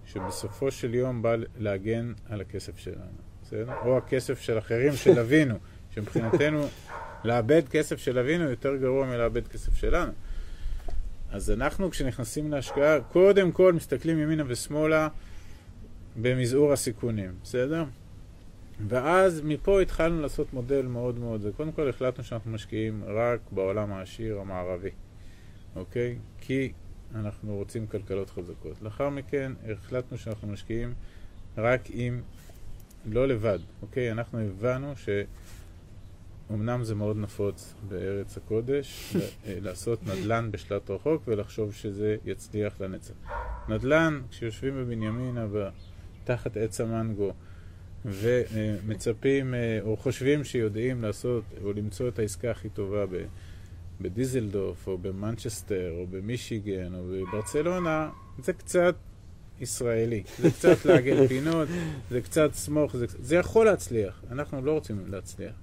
[0.07, 3.73] שבסופו של יום בא להגן על הכסף שלנו, בסדר?
[3.85, 5.55] או הכסף של אחרים שלווינו,
[5.95, 6.67] שמבחינתנו
[7.25, 10.13] לאבד כסף של אבינו יותר גרוע מלאבד כסף שלנו.
[11.31, 15.09] אז אנחנו כשנכנסים להשקעה, קודם כל מסתכלים ימינה ושמאלה
[16.17, 17.85] במזעור הסיכונים, בסדר?
[18.89, 24.41] ואז מפה התחלנו לעשות מודל מאוד מאוד, קודם כל החלטנו שאנחנו משקיעים רק בעולם העשיר
[24.41, 24.91] המערבי,
[25.77, 26.17] אוקיי?
[26.41, 26.73] כי
[27.15, 28.83] אנחנו רוצים כלכלות חזקות.
[28.83, 30.95] לאחר מכן החלטנו שאנחנו משקיעים
[31.59, 32.23] רק עם,
[33.07, 34.13] לא לבד, אוקיי?
[34.13, 34.93] אנחנו הבנו
[36.49, 39.21] שאומנם זה מאוד נפוץ בארץ הקודש, ל-
[39.65, 43.15] לעשות נדל"ן בשלט רחוק ולחשוב שזה יצליח לנצח.
[43.69, 45.47] נדל"ן, כשיושבים בבנימינה
[46.25, 47.33] תחת עץ המנגו
[48.05, 53.25] ומצפים אה, או חושבים שיודעים לעשות או למצוא את העסקה הכי טובה ב-
[54.03, 58.95] בדיזלדורף או במנצ'סטר או במישיגן או בברצלונה, זה קצת
[59.61, 60.23] ישראלי.
[60.39, 61.69] זה קצת לעגל פינות,
[62.11, 64.23] זה קצת סמוך, זה, זה יכול להצליח.
[64.31, 65.55] אנחנו לא רוצים להצליח,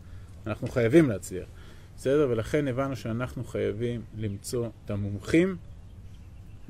[0.48, 1.48] אנחנו חייבים להצליח.
[1.98, 2.28] בסדר?
[2.30, 5.58] ולכן הבנו שאנחנו חייבים למצוא את המומחים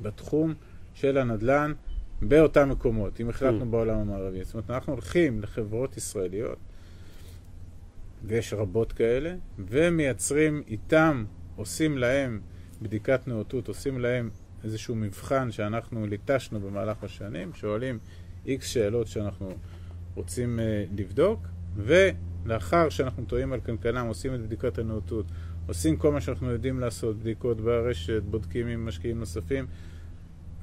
[0.01, 0.53] בתחום
[0.93, 1.73] של הנדל"ן
[2.21, 3.65] באותם מקומות, אם החלטנו Mm.
[3.65, 4.43] בעולם המערבי.
[4.43, 6.57] זאת אומרת, אנחנו הולכים לחברות ישראליות,
[8.23, 11.25] ויש רבות כאלה, ומייצרים איתם,
[11.59, 12.39] עושים להם
[12.81, 14.29] בדיקת נאותות, עושים להם
[14.63, 17.99] איזשהו מבחן שאנחנו ליטשנו במהלך השנים, שואלים
[18.45, 19.53] איקס שאלות שאנחנו
[20.15, 25.25] רוצים uh, לבדוק, ולאחר שאנחנו טועים על קנקנם, עושים את בדיקת הנאותות,
[25.67, 29.65] עושים כל מה שאנחנו יודעים לעשות, בדיקות ברשת, בודקים עם משקיעים נוספים,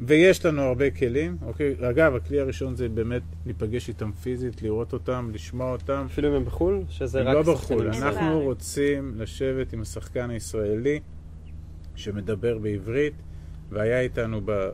[0.01, 1.75] ויש לנו הרבה כלים, אוקיי?
[1.91, 6.07] אגב, הכלי הראשון זה באמת להיפגש איתם פיזית, לראות אותם, לשמוע אותם.
[6.07, 7.89] אפילו אם הם בחו"ל, שזה רק לא בחו"ל.
[7.89, 8.43] אנחנו בארץ.
[8.43, 11.01] רוצים לשבת עם השחקן הישראלי
[11.95, 13.15] שמדבר בעברית
[13.71, 14.69] והיה איתנו ב,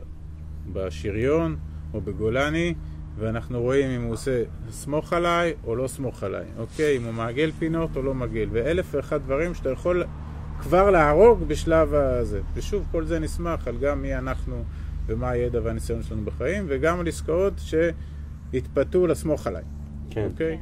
[0.73, 1.57] בשריון
[1.93, 2.73] או בגולני
[3.17, 6.97] ואנחנו רואים אם הוא עושה סמוך עליי או לא סמוך עליי, אוקיי?
[6.97, 10.03] אם הוא מעגל פינות או לא מעגל ואלף ואחד דברים שאתה יכול
[10.59, 12.41] כבר להרוג בשלב הזה.
[12.53, 14.63] ושוב, כל זה נסמך על גם מי אנחנו
[15.05, 19.63] ומה הידע והניסיון שלנו בחיים וגם על עסקאות שהתפתו לסמוך עליי.
[20.09, 20.27] כן.
[20.31, 20.59] אוקיי?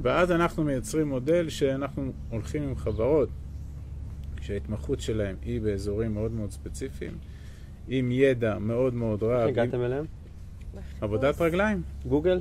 [0.00, 3.28] ואז אנחנו מייצרים מודל שאנחנו הולכים עם חברות
[4.40, 7.18] שההתמחות שלהם היא באזורים מאוד מאוד ספציפיים,
[7.88, 10.04] עם ידע מאוד מאוד רב, איך הגעתם אליהם?
[11.00, 11.82] עבודת רגליים.
[12.08, 12.40] גוגל?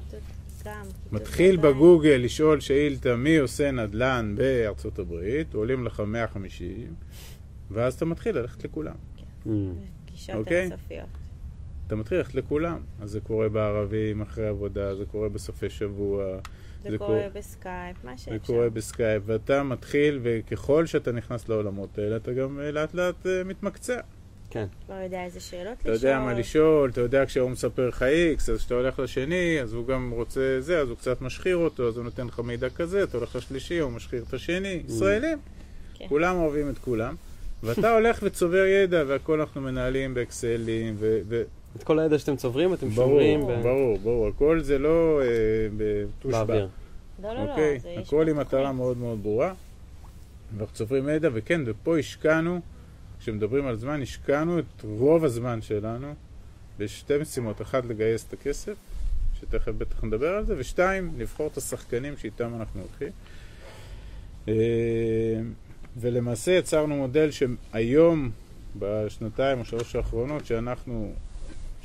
[1.11, 1.57] מתחיל.
[1.57, 6.93] בגוגל לשאול שאילתה מי עושה נדל"ן בארצות הברית, עולים לך 150,
[7.71, 8.95] ואז אתה מתחיל ללכת לכולם.
[9.45, 9.49] Mm.
[10.11, 10.61] פגישות אוקיי.
[10.61, 11.22] אינסופיות.
[11.87, 12.77] אתה מתחיל ללכת לכולם.
[13.01, 16.25] אז זה קורה בערבים אחרי עבודה, זה קורה בסופי שבוע,
[16.83, 18.39] זה זה קורה קורה- בסקייפ, מה זה שאפשר.
[18.53, 23.43] קורה בסקייפ, ואתה מתחיל, וככל שאתה נכנס לעולמות האלה, אתה גם אה, לאט לאט אה,
[23.43, 23.99] מתמקצע.
[24.49, 24.65] כן.
[24.85, 28.57] כבר יודע איזה שאלות אתה יודע מה לשאול, אתה יודע כשהוא מספר לך איקס, אז
[28.59, 32.03] כשאתה הולך לשני, אז הוא גם רוצה זה, אז הוא קצת משחיר אותו, אז הוא
[32.03, 34.83] נותן לך מידע כזה, אתה הולך לשלישי, הוא משחיר את השני.
[34.87, 35.37] ישראלים,
[35.93, 36.05] כן.
[36.09, 37.15] כולם אוהבים את כולם.
[37.63, 41.19] ואתה הולך וצובר ידע, והכל אנחנו מנהלים באקסלים, ו...
[41.27, 41.43] ו-
[41.75, 45.27] את כל הידע שאתם צוברים, אתם ברור, שומרים ברור, ברור, הכל זה לא אה,
[45.77, 46.67] בטוש באוויר.
[47.23, 47.49] לא, לא, לא.
[47.49, 47.79] אוקיי?
[47.97, 48.39] הכל עם.
[48.39, 49.53] מטרה מאוד מאוד ברורה.
[50.57, 52.59] ואנחנו צוברים ידע, וכן, ופה השקענו,
[53.19, 56.13] כשמדברים על זמן, השקענו את רוב הזמן שלנו
[56.79, 57.61] בשתי משימות.
[57.61, 58.73] אחד, לגייס את הכסף,
[59.39, 63.11] שתכף בטח נדבר על זה, ושתיים, לבחור את השחקנים שאיתם אנחנו הולכים.
[64.47, 65.41] אה,
[65.97, 68.31] ולמעשה יצרנו מודל שהיום,
[68.79, 71.13] בשנתיים או שלוש האחרונות, שאנחנו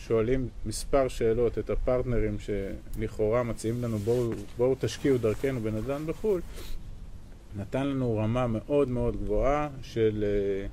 [0.07, 6.41] שואלים מספר שאלות את הפרטנרים שלכאורה מציעים לנו בואו, בואו תשקיעו דרכנו בנדל"ן בחו"ל,
[7.57, 10.67] נתן לנו רמה מאוד מאוד גבוהה של אה,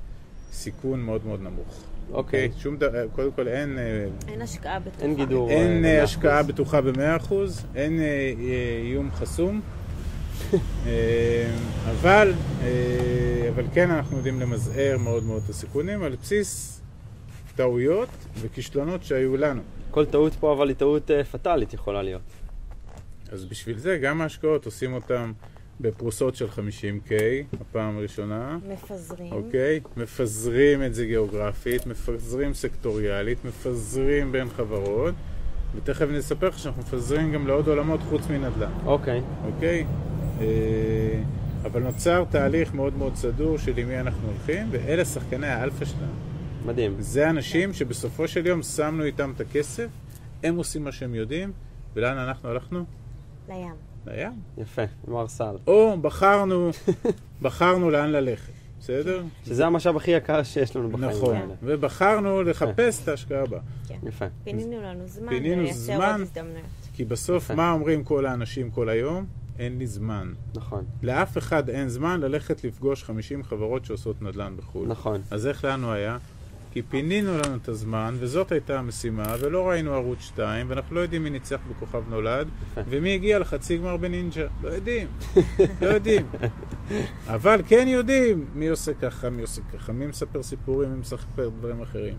[0.52, 1.84] סיכון מאוד מאוד נמוך.
[2.12, 2.52] אוקיי.
[2.58, 5.04] שום דבר, קודם כל אין, אה, אין השקעה בטוחה.
[5.04, 5.50] אין גידור.
[5.50, 6.44] אין במאה השקעה.
[6.44, 7.34] בטוחה ב-100%,
[7.76, 8.34] אין אה,
[8.84, 9.62] איום חסום,
[11.92, 12.34] אבל,
[13.56, 16.82] אבל כן אנחנו יודעים למזער מאוד מאוד את הסיכונים על בסיס
[17.56, 18.10] טעויות
[18.42, 19.62] וכישלונות שהיו לנו.
[19.92, 22.22] כל טעות פה אבל היא טעות אה, פטאלית יכולה להיות.
[23.32, 25.32] אז בשביל זה גם ההשקעות עושים אותן
[25.80, 27.12] בפרוסות של 50K,
[27.62, 28.58] הפעם הראשונה.
[28.68, 29.32] מפזרים.
[29.32, 29.80] אוקיי?
[29.98, 35.14] מפזרים את זה גיאוגרפית, מפזרים סקטוריאלית, מפזרים בין חברות,
[35.76, 39.22] ותכף נספר לך שאנחנו מפזרים גם לעוד עולמות חוץ מנדל"ן, אוקיי.
[39.46, 39.86] אוקיי?
[40.42, 40.46] אה,
[41.66, 46.35] אבל נוצר תהליך מאוד מאוד סדור של עם מי אנחנו הולכים, ואלה שחקני האלפא שלנו.
[46.66, 46.96] מדהים.
[47.00, 49.88] זה אנשים שבסופו של יום שמנו איתם את הכסף,
[50.44, 51.52] הם עושים מה שהם יודעים,
[51.96, 52.86] ולאן אנחנו הלכנו?
[53.50, 53.74] לים.
[54.08, 54.32] לים.
[54.58, 55.56] יפה, מר סל.
[55.68, 56.70] או בחרנו,
[57.42, 59.24] בחרנו לאן ללכת, בסדר?
[59.46, 61.54] שזה המשאב הכי יקר שיש לנו בחיים נכון, האלה.
[61.64, 63.60] ובחרנו לחפש את ההשקעה הבאה.
[63.88, 63.98] כן.
[64.04, 64.26] יפה.
[64.44, 66.24] פינינו לנו זמן פינינו לייצר זמן.
[66.94, 67.56] כי בסוף, יפה.
[67.56, 69.26] מה אומרים כל האנשים כל היום?
[69.60, 70.34] אין לי זמן.
[70.56, 74.88] נכון, לאף אחד אין זמן ללכת לפגוש 50 חברות שעושות נדל"ן בחו"ל.
[74.88, 75.22] נכון.
[75.32, 76.18] אז איך לנו היה?
[76.76, 81.24] כי פינינו לנו את הזמן, וזאת הייתה המשימה, ולא ראינו ערוץ 2, ואנחנו לא יודעים
[81.24, 82.48] מי ניצח בכוכב נולד.
[82.90, 84.48] ומי הגיע לחצי גמר בנינג'ה.
[84.64, 85.08] לא יודעים.
[85.82, 86.26] לא יודעים.
[87.28, 91.82] אבל כן יודעים מי עושה ככה, מי עושה ככה, מי מספר סיפורים, מי מספר דברים
[91.82, 92.16] אחרים.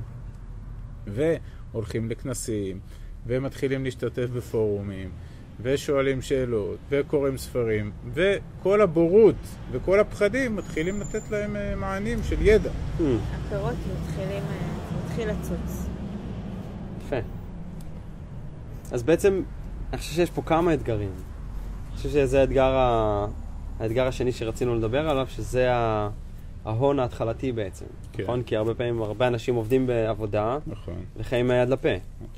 [1.06, 2.80] והולכים לכנסים,
[3.26, 5.10] ומתחילים להשתתף בפורומים,
[5.60, 9.34] ושואלים שאלות, וקוראים ספרים, וכל הבורות
[9.70, 12.70] וכל הפחדים מתחילים לתת להם אה, מענים של ידע.
[12.70, 13.02] Hmm,
[13.34, 15.86] הפירות מתחילים, אה, מתחיל לצוץ.
[17.06, 17.16] יפה.
[18.92, 19.42] אז בעצם,
[19.92, 21.10] אני חושב שיש פה כמה אתגרים.
[21.10, 23.26] אני חושב שזה האתגר, ה...
[23.80, 26.08] האתגר השני שרצינו לדבר עליו, שזה ה...
[26.64, 27.84] ההון ההתחלתי בעצם.
[28.12, 28.22] כן.
[28.22, 28.42] נכון?
[28.42, 31.04] כי הרבה פעמים, הרבה אנשים עובדים בעבודה נכון.
[31.16, 31.88] וחיים מהיד לפה.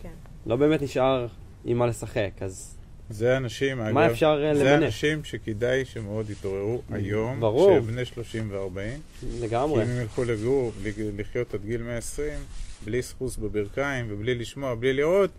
[0.02, 0.08] כן.
[0.46, 1.26] לא באמת נשאר
[1.64, 2.77] עם מה לשחק, אז
[3.10, 4.82] זה אנשים, אגב, מה אפשר אה, זה למנף?
[4.84, 7.70] אנשים שכדאי שמאוד יתעוררו היום, ברור.
[7.74, 8.78] שהם בני 30 ו-40,
[9.20, 9.82] כי לגמרי.
[9.84, 12.32] אם הם ילכו לגור, לג- לחיות עד גיל 120,
[12.84, 15.30] בלי סחוס בברכיים ובלי לשמוע, בלי לראות,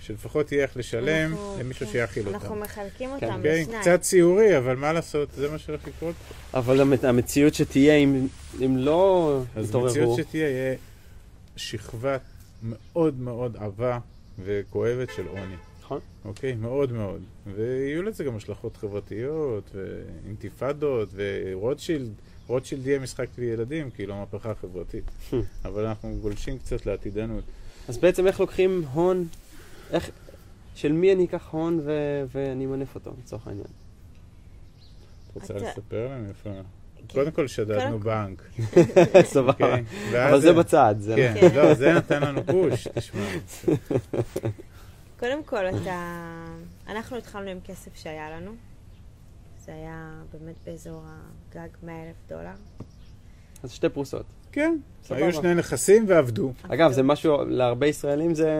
[0.00, 1.92] שלפחות יהיה איך לשלם אנחנו- למישהו כן.
[1.92, 2.60] שיאכיל אנחנו אותם.
[2.60, 2.90] מחלקים
[3.20, 3.26] כן.
[3.26, 3.60] אותם אוקיי?
[3.62, 3.80] לשניים.
[3.80, 6.14] קצת ציורי, אבל מה לעשות, זה מה שהולך לקרות.
[6.54, 8.26] אבל המת- המציאות שתהיה, אם,
[8.64, 10.74] אם לא אז יתעוררו, מציאות שתהיה, יהיה
[11.56, 12.16] שכבה
[12.62, 13.98] מאוד מאוד עבה
[14.44, 15.54] וכואבת של עוני.
[15.88, 16.00] נכון?
[16.24, 16.54] אוקיי?
[16.54, 17.20] מאוד מאוד.
[17.56, 22.10] ויהיו לזה גם השלכות חברתיות, ואינתיפאדות, ורוטשילד.
[22.46, 25.04] רוטשילד יהיה משחק לילדים, כי היא לא מהפכה חברתית.
[25.64, 27.40] אבל אנחנו גולשים קצת לעתידנו.
[27.88, 29.26] אז בעצם איך לוקחים הון,
[29.90, 30.10] איך,
[30.74, 31.92] של מי אני אקח הון ו,
[32.34, 33.66] ואני אמנף אותו, לצורך העניין.
[35.30, 36.50] את רוצה אתה- לספר להם איפה?
[36.50, 36.62] כן.
[37.14, 38.42] קודם כל שדדנו בנק.
[39.24, 39.52] סבבה.
[39.52, 39.84] אוקיי?
[40.28, 41.56] אבל זה בצד, זה כן, כן.
[41.56, 43.28] לא, זה נתן לנו פוש, תשמע.
[45.18, 46.44] קודם כל, אתה...
[46.88, 48.50] אנחנו התחלנו עם כסף שהיה לנו.
[49.64, 51.02] זה היה באמת באזור
[51.52, 52.54] הגג 100 אלף דולר.
[53.62, 54.24] אז שתי פרוסות.
[54.52, 55.24] כן, סבבה.
[55.24, 56.52] היו שני נכסים ועבדו.
[56.62, 58.52] אגב, זה משהו, להרבה ישראלים זה,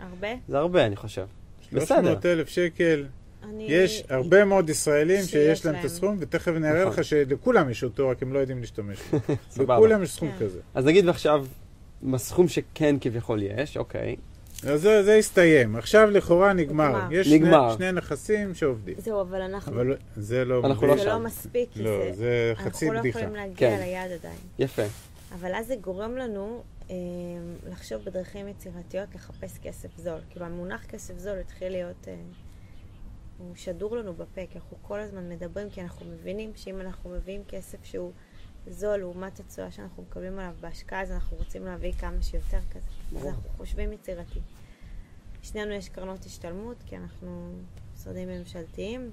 [0.00, 0.28] הרבה?
[0.48, 1.26] זה הרבה, אני חושב.
[1.70, 3.06] 300 אלף שקל.
[3.44, 3.66] אני...
[3.68, 5.84] יש הרבה מאוד ישראלים שיש שיש להם את.
[5.84, 6.92] הסכום, ותכף נראה נכון.
[6.92, 9.18] לך שלכולם יש אותו, רק הם לא יודעים להשתמש בו.
[9.74, 10.44] לכולם יש סכום כן.
[10.44, 10.60] כזה.
[10.74, 11.46] אז נגיד ועכשיו,
[12.14, 14.16] הסכום שכן כביכול יש, אוקיי.
[14.62, 15.76] אז זה, זה הסתיים.
[15.76, 16.88] עכשיו לכאורה נגמר.
[16.88, 17.08] נגמר.
[17.12, 17.68] יש נגמר.
[17.68, 18.94] שני, שני נכסים שעובדים.
[18.98, 19.72] זהו, אבל אנחנו...
[19.72, 21.18] אבל זה לא אנחנו מביא- זה לא לא.
[21.18, 22.12] מספיק, כי לא, זה...
[22.14, 23.18] זה חצי אנחנו לא בדיחה.
[23.18, 23.78] יכולים להגיע כן.
[23.82, 24.38] ליעד עדיין.
[24.58, 24.82] יפה.
[25.34, 26.94] אבל אז זה גורם לנו אה,
[27.70, 30.18] לחשוב בדרכים יצירתיות לחפש כסף זול.
[30.30, 32.14] כאילו המונח כסף זול התחיל להיות, אה,
[33.38, 37.42] הוא שדור לנו בפה, כי אנחנו כל הזמן מדברים, כי אנחנו מבינים שאם אנחנו מביאים
[37.48, 38.12] כסף שהוא
[38.68, 42.90] זול לעומת התשואה שאנחנו מקבלים עליו בהשקעה, אז אנחנו רוצים להביא כמה שיותר כזה.
[43.16, 43.26] אז.
[43.26, 44.40] אנחנו חושבים יצירתי.
[45.42, 47.52] שנינו יש קרנות השתלמות, כי אנחנו
[47.94, 49.10] משרדים ממשלתיים.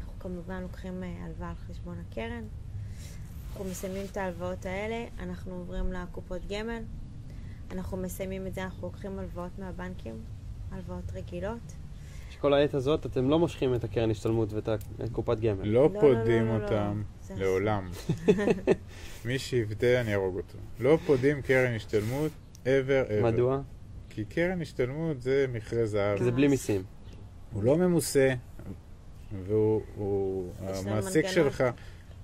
[0.00, 2.44] אנחנו כמובן לוקחים אה, הלוואה על חשבון הקרן.
[3.50, 6.82] אנחנו מסיימים את ההלוואות האלה, אנחנו עוברים לקופות גמל.
[7.70, 10.14] אנחנו מסיימים את זה, אנחנו לוקחים הלוואות מהבנקים,
[10.70, 11.74] הלוואות רגילות.
[12.30, 14.68] שכל העת הזאת אתם לא מושכים את הקרן השתלמות ואת
[15.00, 15.68] הקופת גמל.
[15.68, 16.64] לא לא, פודים לא, לא, לא.
[16.64, 17.02] אותם
[17.36, 17.90] לעולם.
[19.24, 20.58] מי שיפדה, אני אהרוג אותו.
[20.80, 22.32] לא פודים קרן השתלמות,
[22.64, 22.68] ever
[23.10, 23.22] ever.
[23.24, 23.60] מדוע?
[24.10, 26.18] כי קרן השתלמות זה מכרה זהב.
[26.18, 26.82] כי זה בלי מיסים.
[27.52, 28.34] הוא לא ממוסה,
[29.46, 31.50] והוא יש המעסיק מנגנון.
[31.50, 31.64] שלך,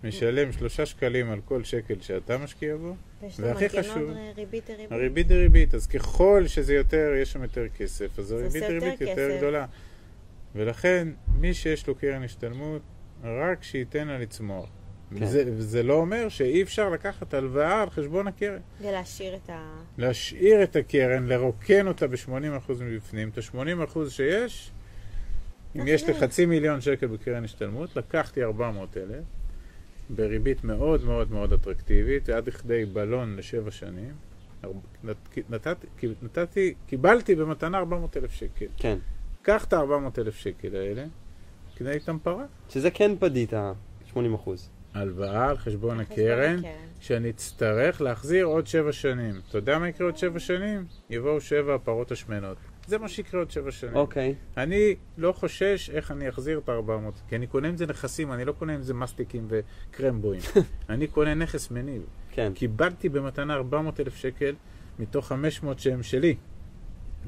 [0.04, 4.32] משלם שלושה שקלים על כל שקל שאתה משקיע בו, ויש לו והכי מנגנון חשוב, ר-
[4.36, 4.92] ריבית דריבית.
[4.92, 5.74] הריבית דריבית.
[5.74, 9.36] אז ככל שזה יותר, יש שם יותר כסף, אז הריבית דריבית יותר.
[9.38, 9.66] גדולה.
[10.54, 11.08] ולכן,
[11.40, 12.82] מי שיש לו קרן השתלמות,
[13.24, 14.68] רק שייתן לה לצמוח.
[15.18, 15.24] כן.
[15.24, 18.58] וזה, וזה לא אומר שאי אפשר לקחת הלוואה על חשבון הקרן.
[18.80, 19.82] ולהשאיר את ה...
[19.98, 24.70] להשאיר את הקרן, לרוקן אותה ב-80% מבפנים, את ה-80% שיש,
[25.76, 26.14] אם יש לי.
[26.14, 29.24] חצי מיליון שקל בקרן השתלמות, לקחתי 400 אלף,
[30.10, 34.14] בריבית מאוד מאוד מאוד אטרקטיבית, עד לכדי בלון לשבע שנים.
[35.04, 35.42] נתתי,
[36.22, 38.66] נתתי, קיבלתי במתנה 400 אלף שקל.
[38.76, 38.98] כן.
[39.42, 41.04] קח את ה-400 אלף שקל האלה,
[41.74, 42.44] קנה איתם פרה.
[42.68, 44.70] שזה כן פדית, ה-80 אחוז.
[44.94, 46.60] הלוואה על חשבון הקרן.
[47.00, 49.40] שאני אצטרך להחזיר עוד שבע שנים.
[49.48, 50.84] אתה יודע מה יקרה עוד שבע שנים?
[51.10, 52.56] יבואו שבע הפרות השמנות.
[52.86, 53.96] זה מה שיקרה עוד שבע שנים.
[53.96, 54.34] אוקיי.
[54.56, 58.44] אני לא חושש איך אני אחזיר את ה-400, כי אני קונה עם זה נכסים, אני
[58.44, 60.42] לא קונה עם זה מסטיקים וקרמבויים.
[60.90, 62.02] אני קונה נכס מניב.
[62.30, 62.52] כן.
[62.54, 64.54] קיבלתי במתנה 400 אלף שקל
[64.98, 66.36] מתוך 500 שהם שלי.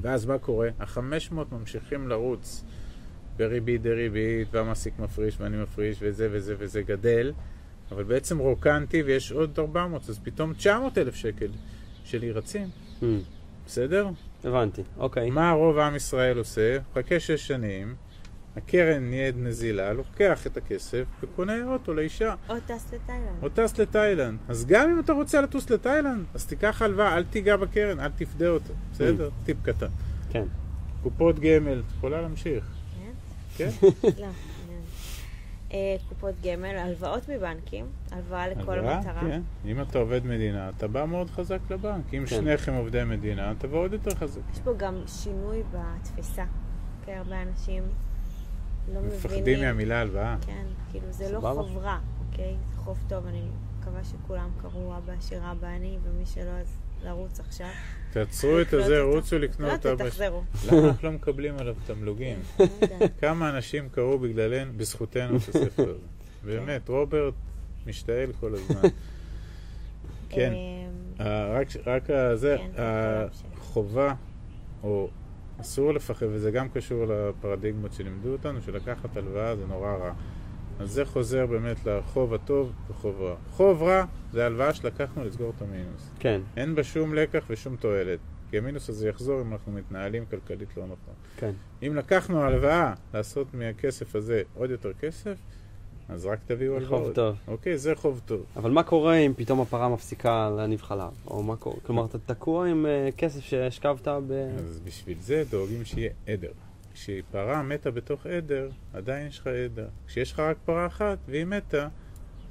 [0.01, 0.69] ואז מה קורה?
[0.79, 2.63] ה-500 ממשיכים לרוץ
[3.37, 7.33] בריבית דריבית, והמעסיק מפריש ואני מפריש וזה וזה וזה גדל,
[7.91, 11.47] אבל בעצם רוקנתי ויש עוד 400, אז פתאום 900 אלף שקל
[12.03, 12.67] שלי רצים,
[13.01, 13.05] Hmm,
[13.67, 14.09] בסדר?
[14.43, 15.29] הבנתי, אוקיי.
[15.29, 16.77] מה רוב עם ישראל עושה?
[16.95, 17.95] חכה שש שנים,
[18.57, 22.35] הקרן נהיית נזילה, לוקח את הכסף וקונה אוטו לאישה.
[22.49, 23.43] או טס לתאילנד.
[23.43, 24.39] או טס לתאילנד.
[24.47, 28.47] אז גם אם אתה רוצה לטוס לתאילנד, אז תיקח הלוואה, אל תיגע בקרן, אל תפדה
[28.49, 28.73] אותו.
[28.93, 29.29] בסדר?
[29.45, 29.87] טיפ קטן.
[30.29, 30.43] כן.
[31.03, 32.65] קופות גמל, את יכולה להמשיך.
[33.57, 33.69] כן?
[34.17, 34.29] כן?
[35.73, 38.99] אה, קופות גמל, הלוואות מבנקים, הלוואה לכל הלוואה?
[38.99, 39.21] מטרה.
[39.21, 39.41] כן.
[39.65, 42.13] אם אתה עובד מדינה, אתה בא מאוד חזק לבנק.
[42.13, 42.25] אם כן.
[42.25, 44.41] שניכם עובדי מדינה, תבוא עוד יותר חזק.
[44.53, 46.45] יש פה גם שינוי בתפיסה.
[47.05, 47.83] כי הרבה אנשים
[48.93, 49.17] לא מבינים.
[49.17, 50.37] מפחדים מהמילה הלוואה.
[50.41, 51.53] כן, כאילו זה לא סבבה.
[51.53, 52.55] חוב רע, אוקיי?
[52.69, 53.41] זה חוב טוב, אני
[53.79, 57.67] מקווה שכולם קראו אבא עשיר אבא עני, ומי שלא אז לרוץ עכשיו.
[58.11, 59.01] תעצרו את לקנות הזה.
[59.01, 60.09] רוצו לקנות לא, אבא.
[60.09, 60.43] תחזרו.
[60.71, 62.39] למה אנחנו לא מקבלים עליו תמלוגים?
[62.59, 62.65] לא.
[63.21, 66.07] כמה אנשים קראו בגללנו, בזכותנו את הספר הזה.
[66.43, 67.33] באמת, רוברט
[67.85, 68.81] משתעל כל הזמן.
[70.29, 70.53] כן.
[70.53, 73.43] אמ, אה, רק, כן, זה להמשיך.
[73.57, 74.13] החובה,
[74.83, 75.09] או
[75.61, 80.13] אסור לפחד, וזה גם קשור לפרדיגמות שלימדו אותנו, שלקחת הלוואה זה נורא רע.
[80.79, 83.35] אז זה חוזר באמת לחוב הטוב וחוב רע.
[83.51, 86.09] חוב רע זה הלוואה שלקחנו לסגור את המינוס.
[86.19, 88.19] כן, אין בה שום לקח ושום תועלת.
[88.49, 91.13] כי המינוס הזה יחזור אם אנחנו מתנהלים כלכלית לא נכון.
[91.37, 91.51] כן.
[91.83, 95.37] אם לקחנו הלוואה לעשות מהכסף הזה עוד יותר כסף,
[96.09, 97.15] אז רק תביאו חוב הלוואות.
[97.15, 97.35] טוב.
[97.47, 98.45] אוקיי, זה חוב טוב.
[98.55, 101.11] אבל מה קורה אם פתאום הפרה מפסיקה להניב חלב?
[101.27, 101.75] או מה קורה?
[101.83, 104.31] כלומר, אתה תקוע עם אה, כסף שהשכבת ב...
[104.59, 106.51] אז בשביל זה דואגים שיהיה עדר.
[106.97, 109.87] כשפרה מתה בתוך עדר, עדיין יש לך עדר.
[110.07, 111.87] כשיש לך רק פרה אחת והיא מתה,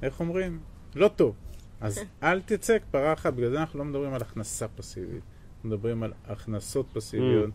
[0.01, 0.59] איך אומרים?
[0.95, 1.35] לא טוב.
[1.81, 5.21] אז אל תצא פרה אחת, בגלל זה אנחנו לא מדברים על הכנסה פסיבית.
[5.55, 7.49] אנחנו מדברים על הכנסות פסיביות,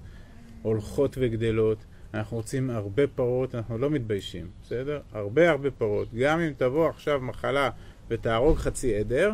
[0.62, 1.84] הולכות וגדלות.
[2.14, 5.00] אנחנו רוצים הרבה פרות, אנחנו לא מתביישים, בסדר?
[5.12, 6.08] הרבה הרבה פרות.
[6.14, 7.70] גם אם תבוא עכשיו מחלה
[8.08, 9.32] ותהרוג חצי עדר,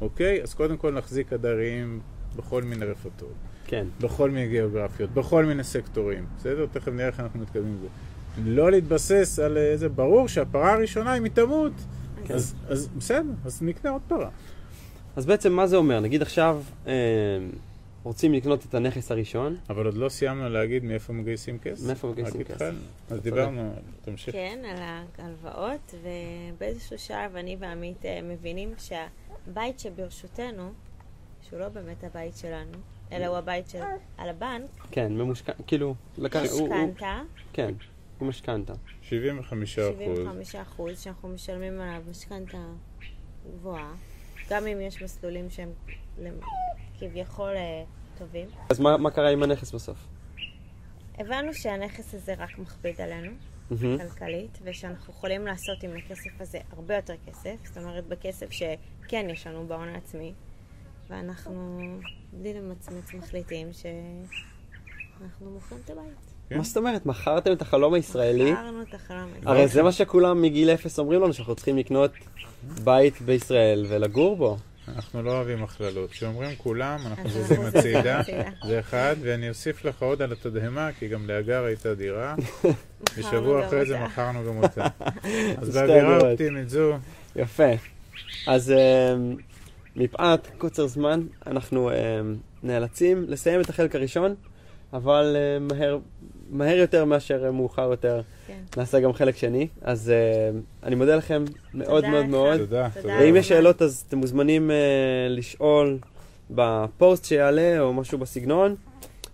[0.00, 0.42] אוקיי?
[0.42, 2.00] אז קודם כל נחזיק עדרים
[2.36, 3.34] בכל מיני רפתות.
[3.66, 3.86] כן.
[4.00, 6.66] בכל מיני גיאוגרפיות, בכל מיני סקטורים, בסדר?
[6.72, 7.88] תכף נראה איך אנחנו מתקדמים עם זה.
[8.44, 11.72] לא להתבסס על איזה, ברור שהפרה הראשונה, היא תמות,
[12.24, 12.34] כן.
[12.34, 14.28] אז, אז בסדר, אז נקנה עוד פרה.
[15.16, 16.00] אז בעצם מה זה אומר?
[16.00, 16.92] נגיד עכשיו אה,
[18.02, 21.86] רוצים לקנות את הנכס הראשון, אבל עוד לא סיימנו להגיד מאיפה מגייסים כסף.
[21.86, 22.70] מאיפה מגייסים כסף.
[23.10, 23.72] אז דיברנו,
[24.04, 24.34] תמשיך.
[24.34, 24.78] כן, על
[25.18, 30.72] ההלוואות, ובאיזשהו שלב אני ועמית אה, מבינים שהבית שברשותנו,
[31.48, 32.78] שהוא לא באמת הבית שלנו,
[33.14, 33.78] אלא הוא הבית של
[34.18, 35.50] על הבנק, כן, ממושכ...
[35.66, 35.94] כאילו.
[36.16, 37.20] הוא- הוא- משכנתה,
[37.52, 37.70] כן,
[38.20, 38.72] עם משכנתה.
[39.02, 39.94] 75 אחוז.
[39.98, 42.58] 75 אחוז, שאנחנו משלמים עליו משכנתה
[43.54, 43.92] גבוהה,
[44.50, 45.70] גם אם יש מסלולים שהם
[46.98, 47.84] כביכול אה,
[48.18, 48.48] טובים.
[48.70, 50.06] אז מה, מה קרה עם הנכס בסוף?
[51.18, 53.32] הבנו שהנכס הזה רק מכביד עלינו.
[53.98, 59.46] כלכלית, ושאנחנו יכולים לעשות עם הכסף הזה הרבה יותר כסף, זאת אומרת בכסף שכן יש
[59.46, 60.32] לנו בהון העצמי,
[61.14, 61.80] ואנחנו
[62.32, 66.04] בלי למצמץ מחליטים שאנחנו מוכרים את הבית.
[66.48, 66.56] כן.
[66.56, 67.06] מה זאת אומרת?
[67.06, 68.52] מכרתם את החלום הישראלי?
[68.52, 69.50] מכרנו את החלום הזה.
[69.50, 72.10] הרי זה מה שכולם מגיל אפס אומרים לנו, שאנחנו צריכים לקנות
[72.84, 74.56] בית בישראל ולגור בו.
[74.88, 76.10] אנחנו לא אוהבים הכללות.
[76.10, 78.20] כשאומרים כולם, אנחנו זזים זזים הצידה.
[78.66, 82.34] זה אחד, ואני אוסיף לך עוד על התדהמה, כי גם להגר הייתה דירה,
[83.16, 83.98] ושבוע אחרי זה.
[83.98, 84.86] מכרנו גם אותה.
[85.60, 86.30] אז באווירה.
[86.30, 86.92] אופטימית זו,
[87.36, 87.70] יפה.
[88.46, 89.14] אז אה,
[89.96, 91.94] מפאת קוצר זמן, אנחנו אה,
[92.62, 94.34] נאלצים לסיים את החלק הראשון,
[94.92, 95.98] אבל אה, מהר
[96.50, 98.58] מהר יותר מאשר מאוחר יותר, כן.
[98.76, 99.68] נעשה גם חלק שני.
[99.82, 100.50] אז אה,
[100.82, 102.30] אני מודה לכם מאוד תודה מאוד לך.
[102.30, 102.58] מאוד.
[102.58, 103.02] תודה, תודה.
[103.02, 103.14] תודה.
[103.20, 103.36] ואם.
[103.36, 104.76] יש שאלות אז אתם מוזמנים אה,
[105.30, 105.98] לשאול
[106.50, 108.74] בפוסט שיעלה או משהו בסגנון,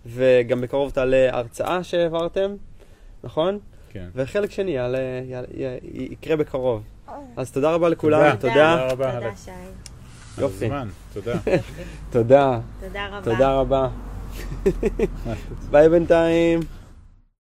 [0.07, 2.55] וגם בקרוב תעלה הרצאה שהעברתם,
[3.25, 3.59] נכון?
[3.93, 4.07] כן.
[4.15, 6.83] וחלק שני יעלה, יעלה, י- יקרה בקרוב.
[7.37, 8.37] אז תודה רבה לכולם, תודה.
[8.41, 9.31] תודה, רבה, תודה.
[9.45, 9.51] שי.
[10.39, 10.65] על יופי.
[10.65, 11.33] הזמן, תודה.
[12.11, 13.21] תודה, תודה רבה.
[13.33, 13.89] תודה רבה.
[15.71, 16.61] ביי בינתיים.